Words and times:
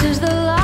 This 0.00 0.12
is 0.12 0.20
the 0.20 0.34
life. 0.34 0.59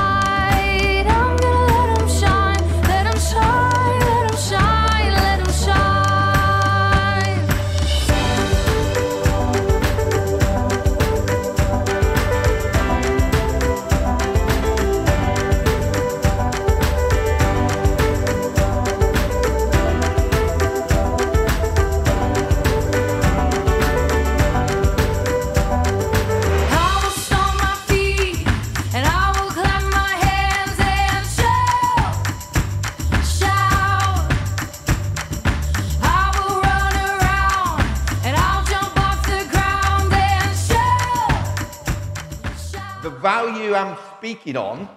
Speaking 44.27 44.57
on 44.57 44.89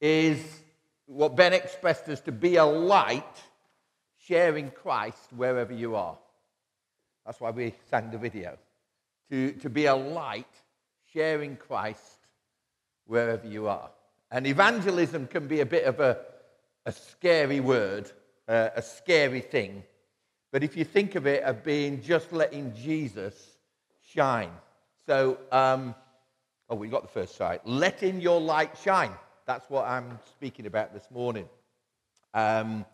is 0.00 0.38
what 1.06 1.34
Ben 1.34 1.52
expressed 1.52 2.08
as 2.08 2.20
to 2.20 2.30
be 2.30 2.54
a 2.54 2.64
light 2.64 3.42
sharing 4.18 4.70
Christ 4.70 5.32
wherever 5.34 5.72
you 5.72 5.96
are. 5.96 6.16
That's 7.24 7.40
why 7.40 7.50
we 7.50 7.74
sang 7.90 8.12
the 8.12 8.18
video. 8.18 8.56
To, 9.30 9.50
to 9.50 9.68
be 9.68 9.86
a 9.86 9.96
light 9.96 10.54
sharing 11.12 11.56
Christ 11.56 12.18
wherever 13.06 13.44
you 13.48 13.66
are. 13.66 13.90
And 14.30 14.46
evangelism 14.46 15.26
can 15.26 15.48
be 15.48 15.58
a 15.58 15.66
bit 15.66 15.84
of 15.84 15.98
a, 15.98 16.16
a 16.84 16.92
scary 16.92 17.58
word, 17.58 18.12
uh, 18.46 18.68
a 18.76 18.82
scary 18.82 19.40
thing. 19.40 19.82
But 20.52 20.62
if 20.62 20.76
you 20.76 20.84
think 20.84 21.16
of 21.16 21.26
it 21.26 21.42
as 21.42 21.56
being 21.64 22.00
just 22.00 22.32
letting 22.32 22.72
Jesus 22.76 23.34
shine. 24.14 24.52
So, 25.04 25.36
um, 25.50 25.96
oh, 26.68 26.76
we 26.76 26.88
got 26.88 27.02
the 27.02 27.08
first 27.08 27.36
side. 27.36 27.60
Letting 27.64 28.20
your 28.20 28.40
light 28.40 28.76
shine. 28.82 29.12
That's 29.46 29.68
what 29.70 29.86
I'm 29.86 30.18
speaking 30.32 30.66
about 30.66 30.92
this 30.92 31.08
morning. 31.10 31.48
Um, 32.34 32.84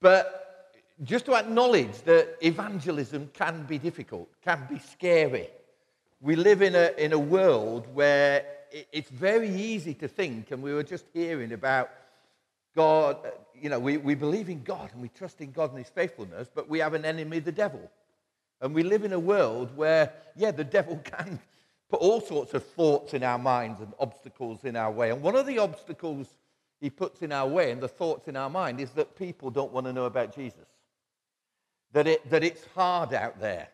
but 0.00 0.72
just 1.02 1.26
to 1.26 1.34
acknowledge 1.34 2.02
that 2.02 2.36
evangelism 2.40 3.30
can 3.32 3.64
be 3.64 3.78
difficult, 3.78 4.28
can 4.42 4.66
be 4.70 4.78
scary. 4.78 5.48
We 6.20 6.36
live 6.36 6.62
in 6.62 6.74
a, 6.74 6.92
in 6.98 7.12
a 7.12 7.18
world 7.18 7.86
where 7.94 8.44
it's 8.92 9.10
very 9.10 9.50
easy 9.50 9.94
to 9.94 10.08
think, 10.08 10.50
and 10.50 10.62
we 10.62 10.72
were 10.72 10.82
just 10.82 11.04
hearing 11.12 11.52
about 11.52 11.90
God, 12.74 13.16
you 13.60 13.68
know, 13.68 13.78
we, 13.78 13.96
we 13.96 14.14
believe 14.14 14.48
in 14.48 14.62
God 14.62 14.90
and 14.92 15.02
we 15.02 15.08
trust 15.08 15.40
in 15.40 15.50
God 15.52 15.70
and 15.70 15.78
His 15.78 15.88
faithfulness, 15.88 16.48
but 16.54 16.68
we 16.68 16.78
have 16.78 16.94
an 16.94 17.04
enemy, 17.04 17.38
the 17.40 17.52
devil. 17.52 17.90
And 18.60 18.74
we 18.74 18.82
live 18.82 19.04
in 19.04 19.12
a 19.12 19.18
world 19.18 19.76
where, 19.76 20.12
yeah, 20.36 20.50
the 20.50 20.64
devil 20.64 20.96
can 21.04 21.40
put 21.88 22.00
all 22.00 22.20
sorts 22.20 22.54
of 22.54 22.64
thoughts 22.64 23.14
in 23.14 23.22
our 23.22 23.38
minds 23.38 23.80
and 23.80 23.92
obstacles 23.98 24.64
in 24.64 24.76
our 24.76 24.90
way. 24.90 25.10
And 25.10 25.22
one 25.22 25.36
of 25.36 25.46
the 25.46 25.58
obstacles 25.58 26.34
he 26.80 26.90
puts 26.90 27.22
in 27.22 27.32
our 27.32 27.48
way 27.48 27.70
and 27.70 27.80
the 27.80 27.88
thoughts 27.88 28.28
in 28.28 28.36
our 28.36 28.50
mind 28.50 28.80
is 28.80 28.90
that 28.90 29.16
people 29.16 29.50
don't 29.50 29.72
want 29.72 29.86
to 29.86 29.92
know 29.92 30.04
about 30.04 30.34
Jesus. 30.34 30.66
That, 31.92 32.06
it, 32.06 32.28
that 32.30 32.44
it's 32.44 32.64
hard 32.74 33.14
out 33.14 33.40
there. 33.40 33.68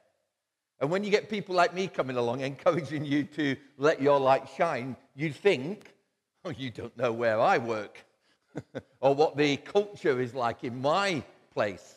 And 0.81 0.91
when 0.91 1.03
you 1.05 1.11
get 1.11 1.29
people 1.29 1.55
like 1.55 1.75
me 1.75 1.89
coming 1.89 2.17
along 2.17 2.41
encouraging 2.41 3.05
you 3.05 3.25
to 3.25 3.57
let 3.77 4.01
your 4.01 4.21
light 4.21 4.49
shine, 4.57 4.97
you 5.15 5.33
think, 5.33 5.93
oh, 6.45 6.51
you 6.51 6.71
don't 6.71 6.97
know 6.97 7.13
where 7.13 7.41
I 7.41 7.59
work 7.59 8.05
or 9.01 9.15
what 9.15 9.37
the 9.37 9.57
culture 9.57 10.21
is 10.21 10.35
like 10.35 10.63
in 10.63 10.81
my 10.81 11.23
place. 11.53 11.95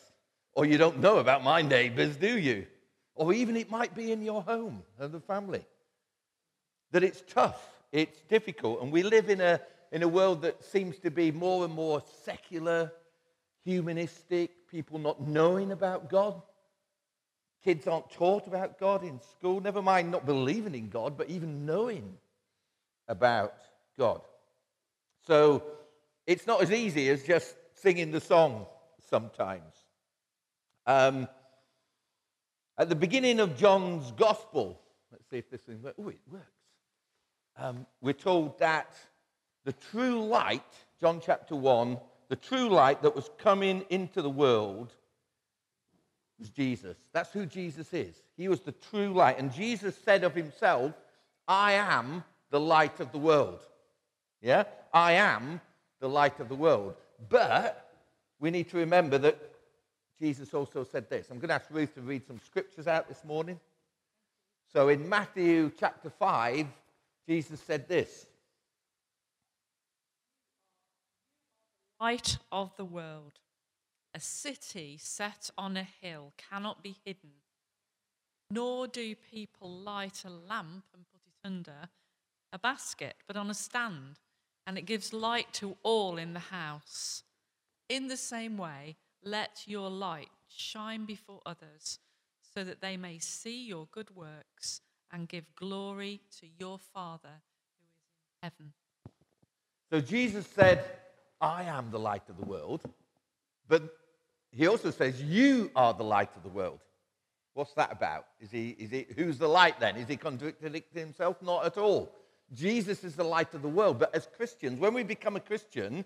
Or 0.54 0.64
you 0.64 0.78
don't 0.78 0.98
know 0.98 1.18
about 1.18 1.44
my 1.44 1.62
neighbors, 1.62 2.16
do 2.16 2.36
you? 2.36 2.66
Or 3.14 3.32
even 3.32 3.56
it 3.56 3.70
might 3.70 3.94
be 3.94 4.10
in 4.10 4.22
your 4.22 4.42
home 4.42 4.82
and 4.98 5.12
the 5.12 5.20
family 5.20 5.64
that 6.92 7.04
it's 7.04 7.22
tough, 7.28 7.60
it's 7.92 8.20
difficult, 8.22 8.82
and 8.82 8.92
we 8.92 9.02
live 9.02 9.28
in 9.28 9.40
a, 9.40 9.60
in 9.92 10.02
a 10.02 10.08
world 10.08 10.42
that 10.42 10.62
seems 10.64 10.98
to 11.00 11.10
be 11.10 11.30
more 11.30 11.64
and 11.64 11.74
more 11.74 12.02
secular, 12.24 12.92
humanistic, 13.64 14.68
people 14.68 14.98
not 14.98 15.20
knowing 15.20 15.72
about 15.72 16.08
God. 16.08 16.40
Kids 17.64 17.86
aren't 17.86 18.10
taught 18.10 18.46
about 18.46 18.78
God 18.78 19.02
in 19.02 19.20
school, 19.20 19.60
never 19.60 19.82
mind 19.82 20.10
not 20.10 20.24
believing 20.24 20.74
in 20.74 20.88
God, 20.88 21.16
but 21.18 21.28
even 21.28 21.66
knowing 21.66 22.16
about 23.08 23.54
God. 23.98 24.22
So 25.26 25.62
it's 26.26 26.46
not 26.46 26.62
as 26.62 26.70
easy 26.70 27.08
as 27.10 27.22
just 27.22 27.54
singing 27.74 28.12
the 28.12 28.20
song 28.20 28.66
sometimes. 29.10 29.74
Um, 30.86 31.28
at 32.78 32.88
the 32.88 32.94
beginning 32.94 33.40
of 33.40 33.56
John's 33.56 34.12
Gospel, 34.12 34.80
let's 35.10 35.28
see 35.28 35.38
if 35.38 35.50
this 35.50 35.60
thing 35.62 35.82
works. 35.82 35.98
Oh, 35.98 36.08
it 36.08 36.20
works 36.30 36.57
um, 37.58 37.86
we're 38.00 38.12
told 38.12 38.58
that 38.58 38.94
the 39.64 39.72
true 39.72 40.24
light, 40.24 40.62
John 41.00 41.20
chapter 41.24 41.56
1, 41.56 41.98
the 42.28 42.36
true 42.36 42.68
light 42.68 43.02
that 43.02 43.14
was 43.14 43.30
coming 43.38 43.84
into 43.90 44.22
the 44.22 44.30
world 44.30 44.92
was 46.38 46.50
Jesus. 46.50 46.96
That's 47.12 47.32
who 47.32 47.46
Jesus 47.46 47.92
is. 47.92 48.14
He 48.36 48.48
was 48.48 48.60
the 48.60 48.72
true 48.90 49.12
light. 49.12 49.38
And 49.38 49.52
Jesus 49.52 49.96
said 50.04 50.24
of 50.24 50.34
himself, 50.34 50.92
I 51.46 51.72
am 51.72 52.22
the 52.50 52.60
light 52.60 53.00
of 53.00 53.10
the 53.12 53.18
world. 53.18 53.60
Yeah? 54.40 54.64
I 54.92 55.12
am 55.12 55.60
the 56.00 56.08
light 56.08 56.38
of 56.38 56.48
the 56.48 56.54
world. 56.54 56.94
But 57.28 57.90
we 58.38 58.50
need 58.50 58.68
to 58.70 58.76
remember 58.76 59.18
that 59.18 59.38
Jesus 60.18 60.54
also 60.54 60.84
said 60.84 61.10
this. 61.10 61.30
I'm 61.30 61.38
going 61.38 61.48
to 61.48 61.54
ask 61.54 61.66
Ruth 61.70 61.94
to 61.94 62.00
read 62.02 62.26
some 62.26 62.40
scriptures 62.44 62.86
out 62.86 63.08
this 63.08 63.24
morning. 63.24 63.58
So 64.72 64.88
in 64.88 65.08
Matthew 65.08 65.72
chapter 65.78 66.10
5, 66.10 66.66
Jesus 67.28 67.60
said 67.60 67.86
this 67.88 68.26
Light 72.00 72.38
of 72.50 72.74
the 72.76 72.84
world. 72.84 73.40
A 74.14 74.20
city 74.20 74.98
set 74.98 75.50
on 75.58 75.76
a 75.76 75.86
hill 76.00 76.32
cannot 76.38 76.82
be 76.82 76.96
hidden, 77.04 77.30
nor 78.50 78.86
do 78.86 79.14
people 79.14 79.70
light 79.70 80.24
a 80.24 80.30
lamp 80.30 80.84
and 80.94 81.04
put 81.12 81.20
it 81.26 81.46
under 81.46 81.90
a 82.52 82.58
basket, 82.58 83.16
but 83.26 83.36
on 83.36 83.50
a 83.50 83.54
stand, 83.54 84.18
and 84.66 84.78
it 84.78 84.86
gives 84.86 85.12
light 85.12 85.52
to 85.52 85.76
all 85.82 86.16
in 86.16 86.32
the 86.32 86.40
house. 86.40 87.22
In 87.90 88.08
the 88.08 88.16
same 88.16 88.56
way, 88.56 88.96
let 89.22 89.64
your 89.66 89.90
light 89.90 90.30
shine 90.48 91.04
before 91.04 91.42
others, 91.44 91.98
so 92.54 92.64
that 92.64 92.80
they 92.80 92.96
may 92.96 93.18
see 93.18 93.66
your 93.66 93.86
good 93.92 94.16
works 94.16 94.80
and 95.12 95.28
give 95.28 95.44
glory 95.56 96.20
to 96.40 96.46
your 96.58 96.78
Father 96.78 97.40
who 97.80 97.86
is 97.86 98.10
in 98.20 98.42
heaven. 98.42 98.72
So 99.90 100.00
Jesus 100.00 100.46
said, 100.46 100.84
I 101.40 101.64
am 101.64 101.90
the 101.90 101.98
light 101.98 102.28
of 102.28 102.36
the 102.36 102.44
world. 102.44 102.82
But 103.68 103.82
he 104.50 104.66
also 104.66 104.90
says, 104.90 105.22
You 105.22 105.70
are 105.76 105.94
the 105.94 106.04
light 106.04 106.30
of 106.36 106.42
the 106.42 106.48
world. 106.48 106.80
What's 107.54 107.74
that 107.74 107.92
about? 107.92 108.26
Is 108.40 108.50
he, 108.50 108.70
is 108.70 108.90
he, 108.90 109.06
who's 109.16 109.38
the 109.38 109.48
light 109.48 109.80
then? 109.80 109.96
Is 109.96 110.08
he 110.08 110.16
contradicting 110.16 111.00
himself? 111.00 111.42
Not 111.42 111.64
at 111.64 111.76
all. 111.76 112.12
Jesus 112.54 113.04
is 113.04 113.16
the 113.16 113.24
light 113.24 113.52
of 113.54 113.62
the 113.62 113.68
world. 113.68 113.98
But 113.98 114.14
as 114.14 114.28
Christians, 114.36 114.78
when 114.78 114.94
we 114.94 115.02
become 115.02 115.36
a 115.36 115.40
Christian, 115.40 116.04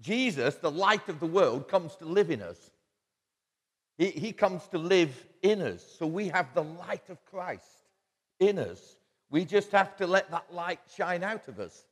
Jesus, 0.00 0.54
the 0.56 0.70
light 0.70 1.08
of 1.08 1.20
the 1.20 1.26
world, 1.26 1.68
comes 1.68 1.96
to 1.96 2.04
live 2.04 2.30
in 2.30 2.40
us. 2.40 2.70
He, 3.98 4.10
he 4.10 4.32
comes 4.32 4.66
to 4.68 4.78
live 4.78 5.26
in 5.42 5.60
us. 5.60 5.84
So 5.98 6.06
we 6.06 6.28
have 6.28 6.54
the 6.54 6.62
light 6.62 7.08
of 7.10 7.24
Christ 7.24 7.81
in 8.42 8.58
us. 8.58 8.96
We 9.30 9.44
just 9.44 9.70
have 9.72 9.96
to 9.96 10.06
let 10.06 10.30
that 10.30 10.52
light 10.52 10.80
shine 10.96 11.22
out 11.22 11.48
of 11.48 11.58
us. 11.58 11.84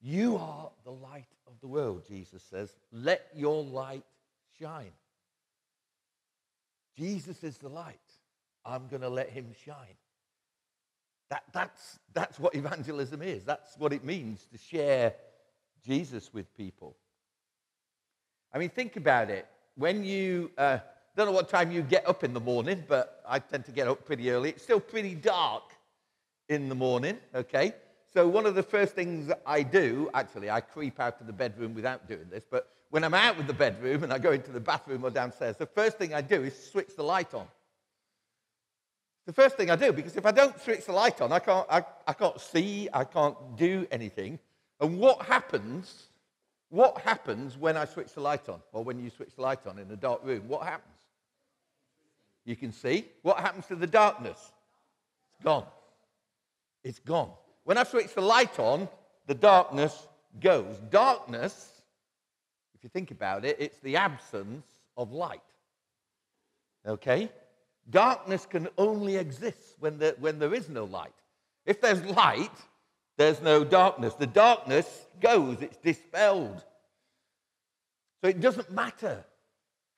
You 0.00 0.36
are 0.36 0.70
the 0.84 0.92
light 0.92 1.26
of 1.46 1.54
the 1.60 1.66
world, 1.66 2.04
Jesus 2.08 2.42
says. 2.48 2.74
Let 2.92 3.26
your 3.34 3.62
light 3.62 4.04
shine. 4.58 4.92
Jesus 6.96 7.42
is 7.42 7.58
the 7.58 7.68
light. 7.68 7.98
I'm 8.64 8.86
going 8.88 9.02
to 9.02 9.08
let 9.08 9.30
him 9.30 9.46
shine. 9.64 9.96
That, 11.30 11.44
that's, 11.52 11.98
that's 12.12 12.38
what 12.38 12.54
evangelism 12.54 13.22
is. 13.22 13.44
That's 13.44 13.76
what 13.78 13.92
it 13.92 14.04
means 14.04 14.46
to 14.52 14.58
share 14.58 15.14
Jesus 15.84 16.32
with 16.32 16.56
people. 16.56 16.96
I 18.52 18.58
mean, 18.58 18.70
think 18.70 18.96
about 18.96 19.30
it. 19.30 19.46
When 19.76 20.02
you, 20.04 20.50
uh, 20.58 20.78
don't 21.20 21.26
know 21.26 21.34
what 21.34 21.50
time 21.50 21.70
you 21.70 21.82
get 21.82 22.08
up 22.08 22.24
in 22.24 22.32
the 22.32 22.40
morning, 22.40 22.82
but 22.88 23.22
I 23.28 23.40
tend 23.40 23.66
to 23.66 23.72
get 23.72 23.86
up 23.86 24.06
pretty 24.06 24.30
early. 24.30 24.48
It's 24.48 24.62
still 24.62 24.80
pretty 24.80 25.14
dark 25.14 25.64
in 26.48 26.70
the 26.70 26.74
morning, 26.74 27.18
okay? 27.34 27.74
So, 28.14 28.26
one 28.26 28.46
of 28.46 28.54
the 28.54 28.62
first 28.62 28.94
things 28.94 29.30
I 29.44 29.62
do, 29.62 30.08
actually, 30.14 30.50
I 30.50 30.62
creep 30.62 30.98
out 30.98 31.20
of 31.20 31.26
the 31.26 31.34
bedroom 31.34 31.74
without 31.74 32.08
doing 32.08 32.24
this, 32.30 32.44
but 32.50 32.70
when 32.88 33.04
I'm 33.04 33.12
out 33.12 33.38
of 33.38 33.46
the 33.46 33.52
bedroom 33.52 34.02
and 34.02 34.14
I 34.14 34.18
go 34.18 34.32
into 34.32 34.50
the 34.50 34.60
bathroom 34.60 35.04
or 35.04 35.10
downstairs, 35.10 35.58
the 35.58 35.66
first 35.66 35.98
thing 35.98 36.14
I 36.14 36.22
do 36.22 36.42
is 36.42 36.58
switch 36.70 36.96
the 36.96 37.02
light 37.02 37.34
on. 37.34 37.46
The 39.26 39.34
first 39.34 39.58
thing 39.58 39.70
I 39.70 39.76
do, 39.76 39.92
because 39.92 40.16
if 40.16 40.24
I 40.24 40.30
don't 40.30 40.58
switch 40.58 40.86
the 40.86 40.92
light 40.92 41.20
on, 41.20 41.32
I 41.32 41.38
can't, 41.38 41.66
I, 41.70 41.84
I 42.06 42.14
can't 42.14 42.40
see, 42.40 42.88
I 42.94 43.04
can't 43.04 43.36
do 43.58 43.86
anything. 43.90 44.38
And 44.80 44.98
what 44.98 45.26
happens? 45.26 46.04
What 46.70 46.96
happens 47.02 47.58
when 47.58 47.76
I 47.76 47.84
switch 47.84 48.14
the 48.14 48.22
light 48.22 48.48
on? 48.48 48.62
Or 48.72 48.82
when 48.82 48.98
you 49.04 49.10
switch 49.10 49.36
the 49.36 49.42
light 49.42 49.66
on 49.66 49.78
in 49.78 49.90
a 49.90 49.96
dark 49.96 50.24
room? 50.24 50.48
What 50.48 50.62
happens? 50.62 50.89
You 52.44 52.56
can 52.56 52.72
see. 52.72 53.06
What 53.22 53.38
happens 53.38 53.66
to 53.66 53.76
the 53.76 53.86
darkness? 53.86 54.52
It's 55.32 55.44
gone. 55.44 55.66
It's 56.82 56.98
gone. 56.98 57.30
When 57.64 57.78
I 57.78 57.84
switch 57.84 58.14
the 58.14 58.20
light 58.20 58.58
on, 58.58 58.88
the 59.26 59.34
darkness 59.34 60.08
goes. 60.40 60.76
Darkness, 60.90 61.82
if 62.74 62.82
you 62.82 62.90
think 62.90 63.10
about 63.10 63.44
it, 63.44 63.56
it's 63.58 63.78
the 63.78 63.96
absence 63.96 64.66
of 64.96 65.12
light. 65.12 65.40
Okay? 66.86 67.30
Darkness 67.88 68.46
can 68.46 68.68
only 68.78 69.16
exist 69.16 69.76
when 69.78 69.98
there, 69.98 70.14
when 70.18 70.38
there 70.38 70.54
is 70.54 70.68
no 70.68 70.84
light. 70.84 71.12
If 71.66 71.80
there's 71.80 72.04
light, 72.04 72.50
there's 73.16 73.42
no 73.42 73.64
darkness. 73.64 74.14
The 74.14 74.26
darkness 74.26 75.06
goes, 75.20 75.60
it's 75.60 75.76
dispelled. 75.76 76.64
So 78.22 78.28
it 78.28 78.40
doesn't 78.40 78.70
matter 78.70 79.24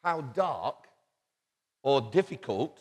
how 0.03 0.21
dark 0.21 0.89
or 1.83 2.01
difficult 2.01 2.79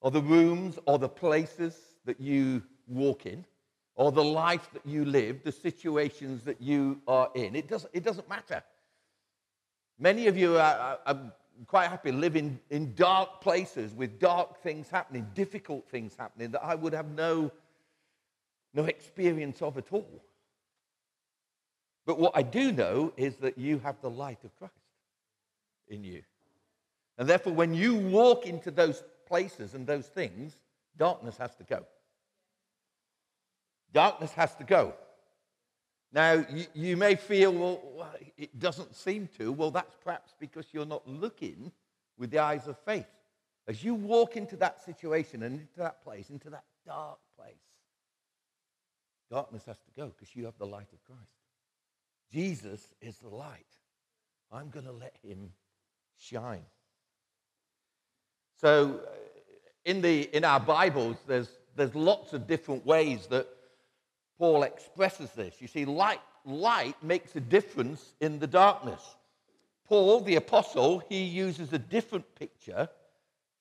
or 0.00 0.10
the 0.10 0.22
rooms 0.22 0.78
or 0.86 0.98
the 0.98 1.08
places 1.08 1.76
that 2.04 2.20
you 2.20 2.62
walk 2.86 3.26
in 3.26 3.44
or 3.94 4.12
the 4.12 4.24
life 4.24 4.70
that 4.72 4.86
you 4.86 5.04
live, 5.04 5.42
the 5.42 5.52
situations 5.52 6.44
that 6.44 6.60
you 6.60 7.00
are 7.08 7.30
in. 7.34 7.56
It 7.56 7.68
doesn't, 7.68 7.90
it 7.92 8.04
doesn't 8.04 8.28
matter. 8.28 8.62
Many 9.98 10.28
of 10.28 10.36
you 10.36 10.56
are, 10.56 10.98
quite 11.66 11.88
happy 11.88 12.12
living 12.12 12.60
in 12.70 12.94
dark 12.94 13.40
places 13.40 13.92
with 13.92 14.20
dark 14.20 14.62
things 14.62 14.88
happening, 14.88 15.26
difficult 15.34 15.88
things 15.88 16.14
happening 16.16 16.52
that 16.52 16.62
I 16.62 16.76
would 16.76 16.92
have 16.92 17.08
no, 17.08 17.50
no 18.74 18.84
experience 18.84 19.60
of 19.60 19.76
at 19.76 19.92
all. 19.92 20.22
But 22.06 22.18
what 22.18 22.32
I 22.36 22.42
do 22.42 22.70
know 22.70 23.12
is 23.16 23.36
that 23.36 23.58
you 23.58 23.80
have 23.80 24.00
the 24.00 24.08
light 24.08 24.44
of 24.44 24.56
Christ 24.56 24.72
in 25.88 26.04
you. 26.04 26.22
And 27.18 27.28
therefore, 27.28 27.52
when 27.52 27.74
you 27.74 27.96
walk 27.96 28.46
into 28.46 28.70
those 28.70 29.02
places 29.26 29.74
and 29.74 29.86
those 29.86 30.06
things, 30.06 30.56
darkness 30.96 31.36
has 31.38 31.54
to 31.56 31.64
go. 31.64 31.84
Darkness 33.92 34.32
has 34.32 34.54
to 34.56 34.64
go. 34.64 34.94
Now, 36.12 36.44
you, 36.50 36.66
you, 36.72 36.96
may 36.96 37.16
feel, 37.16 37.52
well, 37.52 38.14
it 38.36 38.58
doesn't 38.58 38.94
seem 38.94 39.28
to. 39.36 39.52
Well, 39.52 39.70
that's 39.70 39.96
perhaps 40.02 40.34
because 40.38 40.66
you're 40.72 40.86
not 40.86 41.06
looking 41.06 41.72
with 42.16 42.30
the 42.30 42.38
eyes 42.38 42.66
of 42.66 42.78
faith. 42.78 43.06
As 43.66 43.84
you 43.84 43.94
walk 43.94 44.36
into 44.36 44.56
that 44.56 44.82
situation 44.82 45.42
and 45.42 45.60
into 45.60 45.78
that 45.78 46.02
place, 46.02 46.30
into 46.30 46.48
that 46.50 46.64
dark 46.86 47.18
place, 47.36 47.54
darkness 49.30 49.64
has 49.66 49.76
to 49.76 49.90
go 50.00 50.06
because 50.06 50.34
you 50.34 50.46
have 50.46 50.56
the 50.58 50.66
light 50.66 50.88
of 50.92 51.04
Christ. 51.04 51.20
Jesus 52.32 52.94
is 53.02 53.18
the 53.18 53.28
light. 53.28 53.66
I'm 54.50 54.70
going 54.70 54.86
to 54.86 54.92
let 54.92 55.16
him 55.22 55.50
shine. 56.16 56.64
So, 58.60 59.00
uh, 59.06 59.10
in, 59.84 60.02
the, 60.02 60.22
in 60.34 60.44
our 60.44 60.58
Bibles, 60.58 61.16
there's, 61.28 61.48
there's 61.76 61.94
lots 61.94 62.32
of 62.32 62.48
different 62.48 62.84
ways 62.84 63.28
that 63.28 63.46
Paul 64.36 64.64
expresses 64.64 65.30
this. 65.30 65.60
You 65.60 65.68
see, 65.68 65.84
light, 65.84 66.20
light 66.44 67.00
makes 67.02 67.36
a 67.36 67.40
difference 67.40 68.14
in 68.20 68.40
the 68.40 68.48
darkness. 68.48 69.00
Paul, 69.86 70.20
the 70.20 70.34
apostle, 70.36 70.98
he 71.08 71.22
uses 71.22 71.72
a 71.72 71.78
different 71.78 72.24
picture 72.34 72.88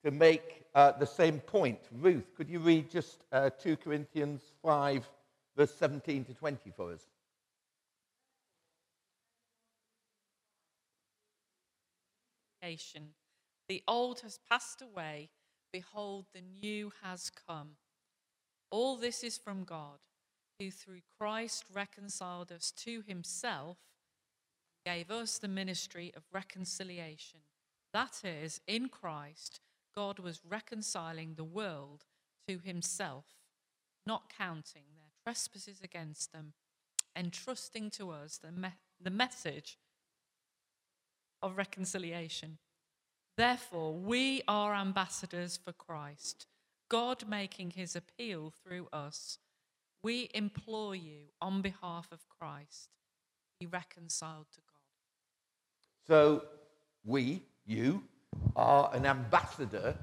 to 0.03 0.09
make 0.11 0.65
uh, 0.73 0.93
the 0.93 1.05
same 1.05 1.39
point. 1.41 1.79
Ruth, 1.91 2.33
could 2.35 2.49
you 2.49 2.59
read 2.59 2.89
just 2.89 3.23
uh, 3.31 3.51
2 3.51 3.77
Corinthians 3.77 4.41
5, 4.63 5.07
verse 5.55 5.73
17 5.75 6.25
to 6.25 6.33
20 6.33 6.71
for 6.75 6.91
us? 6.93 7.01
The 13.69 13.83
old 13.87 14.21
has 14.21 14.39
passed 14.49 14.81
away. 14.81 15.29
Behold, 15.73 16.25
the 16.33 16.41
new 16.41 16.91
has 17.03 17.29
come. 17.29 17.71
All 18.71 18.95
this 18.95 19.23
is 19.23 19.37
from 19.37 19.63
God 19.63 19.99
who 20.59 20.71
through 20.71 21.01
Christ 21.19 21.65
reconciled 21.73 22.51
us 22.51 22.71
to 22.71 23.03
himself, 23.07 23.77
gave 24.85 25.11
us 25.11 25.37
the 25.37 25.47
ministry 25.47 26.11
of 26.15 26.23
reconciliation. 26.33 27.41
That 27.93 28.21
is, 28.23 28.61
in 28.67 28.89
Christ, 28.89 29.59
God 29.95 30.19
was 30.19 30.41
reconciling 30.47 31.33
the 31.35 31.43
world 31.43 32.05
to 32.47 32.59
himself, 32.59 33.25
not 34.05 34.31
counting 34.35 34.83
their 34.95 35.11
trespasses 35.23 35.79
against 35.83 36.31
them, 36.31 36.53
entrusting 37.15 37.89
to 37.91 38.11
us 38.11 38.37
the, 38.37 38.51
me- 38.51 38.69
the 39.01 39.09
message 39.09 39.77
of 41.41 41.57
reconciliation. 41.57 42.57
Therefore, 43.37 43.93
we 43.93 44.41
are 44.47 44.73
ambassadors 44.73 45.59
for 45.63 45.71
Christ, 45.71 46.47
God 46.89 47.27
making 47.27 47.71
his 47.71 47.95
appeal 47.95 48.51
through 48.63 48.87
us. 48.91 49.37
We 50.01 50.29
implore 50.33 50.95
you 50.95 51.29
on 51.39 51.61
behalf 51.61 52.07
of 52.11 52.27
Christ, 52.27 52.89
be 53.59 53.67
reconciled 53.67 54.47
to 54.53 54.61
God. 54.61 54.81
So, 56.07 56.45
we, 57.05 57.43
you, 57.65 58.03
are 58.55 58.89
an 58.93 59.05
ambassador 59.05 59.95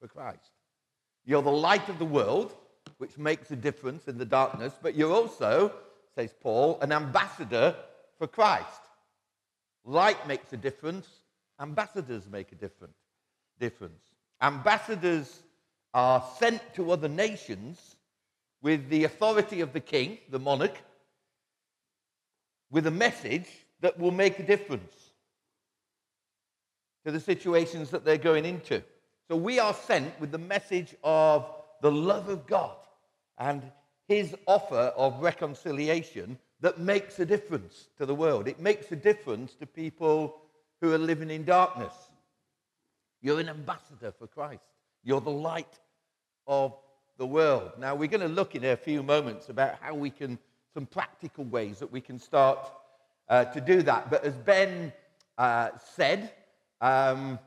for 0.00 0.08
Christ. 0.08 0.50
You're 1.24 1.42
the 1.42 1.50
light 1.50 1.88
of 1.88 1.98
the 1.98 2.04
world, 2.04 2.54
which 2.98 3.16
makes 3.16 3.50
a 3.50 3.56
difference 3.56 4.06
in 4.06 4.18
the 4.18 4.24
darkness, 4.24 4.74
but 4.82 4.94
you're 4.94 5.12
also, 5.12 5.72
says 6.14 6.34
Paul, 6.40 6.78
an 6.82 6.92
ambassador 6.92 7.74
for 8.18 8.26
Christ. 8.26 8.82
Light 9.84 10.26
makes 10.28 10.52
a 10.52 10.56
difference, 10.56 11.06
ambassadors 11.60 12.28
make 12.30 12.52
a 12.52 12.56
different 12.56 12.94
difference. 13.58 14.02
Ambassadors 14.42 15.40
are 15.94 16.22
sent 16.38 16.60
to 16.74 16.90
other 16.90 17.08
nations 17.08 17.96
with 18.62 18.88
the 18.88 19.04
authority 19.04 19.60
of 19.60 19.72
the 19.72 19.80
king, 19.80 20.18
the 20.30 20.38
monarch, 20.38 20.76
with 22.70 22.86
a 22.86 22.90
message 22.90 23.48
that 23.80 23.98
will 23.98 24.10
make 24.10 24.38
a 24.38 24.42
difference 24.42 25.10
to 27.04 27.12
the 27.12 27.20
situations 27.20 27.90
that 27.90 28.04
they're 28.04 28.18
going 28.18 28.44
into. 28.44 28.82
So 29.28 29.36
we 29.36 29.58
are 29.58 29.74
sent 29.74 30.18
with 30.20 30.32
the 30.32 30.38
message 30.38 30.94
of 31.04 31.50
the 31.80 31.90
love 31.90 32.28
of 32.28 32.46
God 32.46 32.76
and 33.38 33.62
his 34.08 34.34
offer 34.46 34.92
of 34.96 35.20
reconciliation 35.20 36.38
that 36.60 36.78
makes 36.78 37.18
a 37.18 37.26
difference 37.26 37.88
to 37.98 38.06
the 38.06 38.14
world. 38.14 38.48
It 38.48 38.60
makes 38.60 38.90
a 38.90 38.96
difference 38.96 39.54
to 39.54 39.66
people 39.66 40.36
who 40.80 40.92
are 40.92 40.98
living 40.98 41.30
in 41.30 41.44
darkness. 41.44 41.94
You're 43.22 43.40
an 43.40 43.48
ambassador 43.48 44.12
for 44.12 44.26
Christ. 44.26 44.64
You're 45.02 45.20
the 45.20 45.30
light 45.30 45.78
of 46.46 46.76
the 47.18 47.26
world. 47.26 47.72
Now, 47.78 47.94
we're 47.94 48.08
going 48.08 48.20
to 48.20 48.28
look 48.28 48.54
in 48.54 48.64
a 48.64 48.76
few 48.76 49.02
moments 49.02 49.48
about 49.48 49.76
how 49.80 49.94
we 49.94 50.10
can, 50.10 50.38
some 50.74 50.86
practical 50.86 51.44
ways 51.44 51.78
that 51.78 51.90
we 51.90 52.00
can 52.00 52.18
start 52.18 52.70
uh, 53.28 53.44
to 53.46 53.60
do 53.60 53.82
that. 53.82 54.10
But 54.10 54.24
as 54.24 54.34
Ben 54.34 54.92
uh, 55.38 55.70
said, 55.94 56.32
um, 56.80 57.38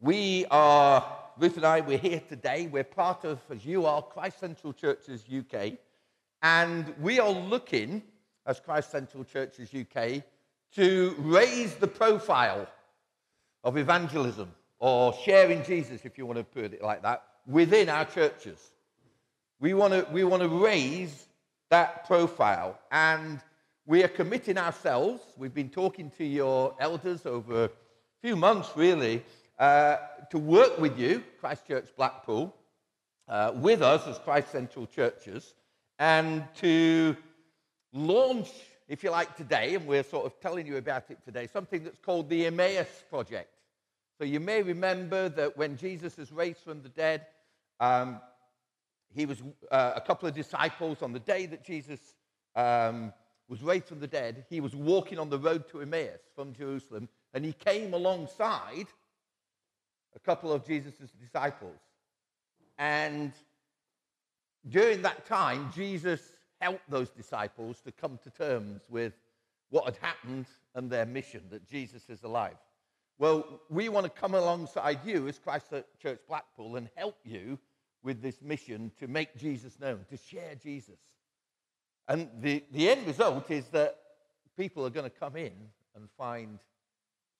we 0.00 0.46
are, 0.50 1.04
Ruth 1.38 1.56
and 1.56 1.64
I, 1.64 1.80
we're 1.80 1.98
here 1.98 2.22
today. 2.28 2.68
We're 2.70 2.84
part 2.84 3.24
of, 3.24 3.40
as 3.50 3.64
you 3.64 3.86
are, 3.86 4.02
Christ 4.02 4.40
Central 4.40 4.72
Churches 4.72 5.24
UK. 5.24 5.74
And 6.42 6.94
we 7.00 7.20
are 7.20 7.30
looking, 7.30 8.02
as 8.46 8.60
Christ 8.60 8.90
Central 8.90 9.24
Churches 9.24 9.70
UK, 9.74 10.22
to 10.74 11.14
raise 11.18 11.74
the 11.74 11.88
profile 11.88 12.66
of 13.64 13.76
evangelism 13.76 14.50
or 14.78 15.14
sharing 15.24 15.64
Jesus, 15.64 16.04
if 16.04 16.18
you 16.18 16.26
want 16.26 16.38
to 16.38 16.44
put 16.44 16.72
it 16.72 16.82
like 16.82 17.02
that, 17.02 17.24
within 17.46 17.88
our 17.88 18.04
churches. 18.04 18.70
We 19.60 19.74
want 19.74 19.92
to, 19.92 20.06
we 20.12 20.22
want 20.24 20.42
to 20.42 20.48
raise 20.48 21.26
that 21.70 22.06
profile. 22.06 22.78
And 22.92 23.40
we 23.86 24.04
are 24.04 24.08
committing 24.08 24.58
ourselves. 24.58 25.22
We've 25.36 25.54
been 25.54 25.70
talking 25.70 26.12
to 26.18 26.24
your 26.24 26.76
elders 26.78 27.26
over 27.26 27.64
a 27.64 27.70
few 28.20 28.36
months, 28.36 28.70
really, 28.76 29.24
uh, 29.58 29.96
to 30.30 30.38
work 30.38 30.78
with 30.78 30.98
you, 30.98 31.24
Christchurch 31.40 31.88
Blackpool, 31.96 32.54
uh, 33.28 33.52
with 33.54 33.82
us 33.82 34.06
as 34.06 34.18
Christ 34.18 34.52
Central 34.52 34.86
Churches, 34.86 35.54
and 35.98 36.44
to 36.56 37.16
launch, 37.92 38.50
if 38.88 39.04
you 39.04 39.10
like, 39.10 39.36
today, 39.36 39.74
and 39.74 39.86
we're 39.86 40.02
sort 40.02 40.24
of 40.24 40.40
telling 40.40 40.66
you 40.66 40.78
about 40.78 41.10
it 41.10 41.18
today, 41.24 41.46
something 41.46 41.84
that's 41.84 41.98
called 41.98 42.28
the 42.28 42.46
Emmaus 42.46 42.88
Project. 43.10 43.50
So 44.16 44.24
you 44.24 44.40
may 44.40 44.62
remember 44.62 45.28
that 45.28 45.56
when 45.56 45.76
Jesus 45.76 46.18
is 46.18 46.32
raised 46.32 46.60
from 46.60 46.82
the 46.82 46.88
dead, 46.88 47.26
um, 47.80 48.20
he 49.14 49.26
was 49.26 49.42
uh, 49.70 49.92
a 49.94 50.00
couple 50.00 50.28
of 50.28 50.34
disciples 50.34 51.02
on 51.02 51.12
the 51.12 51.20
day 51.20 51.46
that 51.46 51.64
Jesus 51.64 52.00
um, 52.56 53.12
was 53.48 53.62
raised 53.62 53.86
from 53.86 54.00
the 54.00 54.06
dead. 54.06 54.44
He 54.48 54.60
was 54.60 54.74
walking 54.74 55.18
on 55.18 55.28
the 55.28 55.38
road 55.38 55.68
to 55.70 55.80
Emmaus 55.80 56.20
from 56.34 56.54
Jerusalem, 56.54 57.08
and 57.34 57.44
he 57.44 57.52
came 57.52 57.94
alongside 57.94 58.86
a 60.16 60.18
couple 60.18 60.52
of 60.52 60.66
Jesus' 60.66 61.10
disciples. 61.20 61.78
And 62.78 63.32
during 64.68 65.02
that 65.02 65.26
time, 65.26 65.70
Jesus 65.74 66.20
helped 66.60 66.88
those 66.88 67.10
disciples 67.10 67.80
to 67.80 67.92
come 67.92 68.18
to 68.24 68.30
terms 68.30 68.82
with 68.88 69.12
what 69.70 69.84
had 69.84 69.96
happened 69.96 70.46
and 70.74 70.90
their 70.90 71.06
mission 71.06 71.42
that 71.50 71.68
Jesus 71.68 72.08
is 72.08 72.22
alive. 72.22 72.56
Well, 73.18 73.60
we 73.68 73.88
want 73.88 74.04
to 74.04 74.10
come 74.10 74.34
alongside 74.34 75.00
you 75.04 75.26
as 75.28 75.38
Christ 75.38 75.66
Church 76.00 76.20
Blackpool 76.28 76.76
and 76.76 76.88
help 76.94 77.16
you 77.24 77.58
with 78.02 78.22
this 78.22 78.40
mission 78.40 78.92
to 79.00 79.08
make 79.08 79.36
Jesus 79.36 79.78
known, 79.80 80.06
to 80.08 80.16
share 80.16 80.54
Jesus. 80.54 80.98
And 82.06 82.28
the, 82.40 82.62
the 82.72 82.88
end 82.88 83.06
result 83.06 83.50
is 83.50 83.66
that 83.68 83.98
people 84.56 84.86
are 84.86 84.90
going 84.90 85.10
to 85.10 85.16
come 85.16 85.36
in 85.36 85.52
and 85.94 86.08
find 86.16 86.58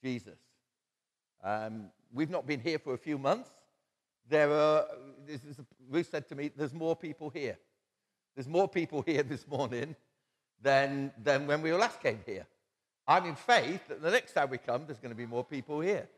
Jesus. 0.03 0.39
Um, 1.43 1.91
we've 2.13 2.31
not 2.31 2.47
been 2.47 2.61
here 2.61 2.79
for 2.79 2.95
a 2.95 2.99
few 2.99 3.17
months. 3.17 3.51
There 4.29 4.53
are, 4.53 4.85
this 5.27 5.43
is, 5.45 5.57
Ruth 5.89 6.09
said 6.11 6.29
to 6.29 6.35
me, 6.35 6.51
there's 6.55 6.75
more 6.75 6.97
people 6.97 7.31
here. 7.31 7.57
There's 8.39 8.47
more 8.47 8.69
people 8.69 9.03
here 9.07 9.25
this 9.25 9.49
morning 9.49 9.97
than, 10.63 11.11
than 11.21 11.49
when 11.49 11.61
we 11.61 11.73
last 11.73 12.01
came 12.01 12.21
here. 12.25 12.47
I'm 13.05 13.25
in 13.25 13.35
faith 13.35 13.81
that 13.89 14.01
the 14.01 14.13
next 14.13 14.33
time 14.35 14.51
we 14.51 14.59
come, 14.59 14.85
there's 14.87 15.01
going 15.01 15.11
to 15.11 15.17
be 15.17 15.27
more 15.27 15.43
people 15.43 15.81
here. 15.81 16.09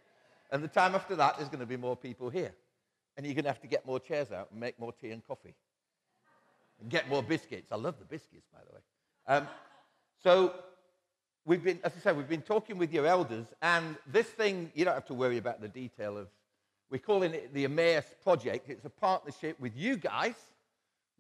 And 0.51 0.63
the 0.63 0.69
time 0.69 0.95
after 0.95 1.17
that, 1.17 1.39
there's 1.39 1.49
going 1.49 1.61
to 1.61 1.67
be 1.67 1.79
more 1.79 1.97
people 1.97 2.29
here. 2.29 2.53
and 3.17 3.25
you're 3.25 3.35
going 3.35 3.45
to 3.45 3.49
have 3.49 3.63
to 3.63 3.67
get 3.67 3.87
more 3.87 3.99
chairs 3.99 4.33
out 4.33 4.49
and 4.51 4.61
make 4.61 4.79
more 4.79 4.93
tea 4.93 5.13
and 5.13 5.27
coffee 5.27 5.55
and 6.79 6.91
get 6.91 7.09
more 7.09 7.23
biscuits. 7.23 7.73
I 7.73 7.77
love 7.77 7.99
the 7.99 8.05
biscuits, 8.05 8.47
by 8.53 8.59
the 8.69 8.75
way. 8.75 8.81
Um, 9.27 9.49
so 10.23 10.53
we've 11.47 11.65
been, 11.65 11.79
as 11.83 11.93
I 11.97 12.01
said, 12.01 12.19
we've 12.19 12.29
been 12.29 12.43
talking 12.43 12.77
with 12.77 12.93
your 12.93 13.07
elders, 13.07 13.47
and 13.63 13.97
this 14.07 14.27
thing, 14.27 14.71
you 14.75 14.85
don't 14.85 14.93
have 14.93 15.07
to 15.07 15.15
worry 15.15 15.39
about 15.39 15.63
the 15.63 15.69
detail 15.69 16.19
of, 16.19 16.29
we're 16.91 16.99
calling 16.99 17.33
it 17.33 17.55
the 17.55 17.65
Emmaus 17.65 18.05
Project. 18.23 18.69
It's 18.69 18.85
a 18.85 18.91
partnership 18.91 19.59
with 19.59 19.75
you 19.75 19.97
guys, 19.97 20.35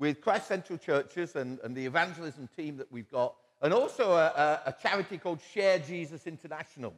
with 0.00 0.22
Christ 0.22 0.48
Central 0.48 0.78
Churches 0.78 1.36
and, 1.36 1.60
and 1.62 1.76
the 1.76 1.84
evangelism 1.84 2.48
team 2.56 2.78
that 2.78 2.90
we've 2.90 3.10
got, 3.10 3.36
and 3.62 3.72
also 3.72 4.12
a, 4.12 4.24
a, 4.26 4.60
a 4.70 4.74
charity 4.82 5.18
called 5.18 5.40
Share 5.52 5.78
Jesus 5.78 6.26
International, 6.26 6.94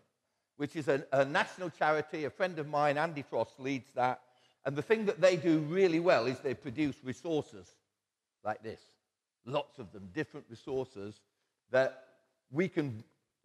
which 0.57 0.77
is 0.77 0.87
a, 0.87 1.05
a 1.13 1.25
national 1.25 1.69
charity. 1.71 2.25
A 2.25 2.31
friend 2.31 2.59
of 2.61 2.69
mine, 2.69 2.97
Andy 2.97 3.23
Frost, 3.23 3.59
leads 3.59 3.91
that. 3.97 4.21
And 4.65 4.77
the 4.77 4.83
thing 4.83 5.05
that 5.07 5.21
they 5.21 5.37
do 5.37 5.59
really 5.59 5.99
well 5.99 6.27
is 6.27 6.39
they 6.39 6.55
produce 6.55 6.95
resources 7.03 7.67
like 8.45 8.63
this 8.63 8.81
lots 9.45 9.81
of 9.81 9.91
them, 9.93 10.09
different 10.15 10.47
resources 10.49 11.21
that 11.73 12.05
we 12.53 12.69
can 12.69 13.03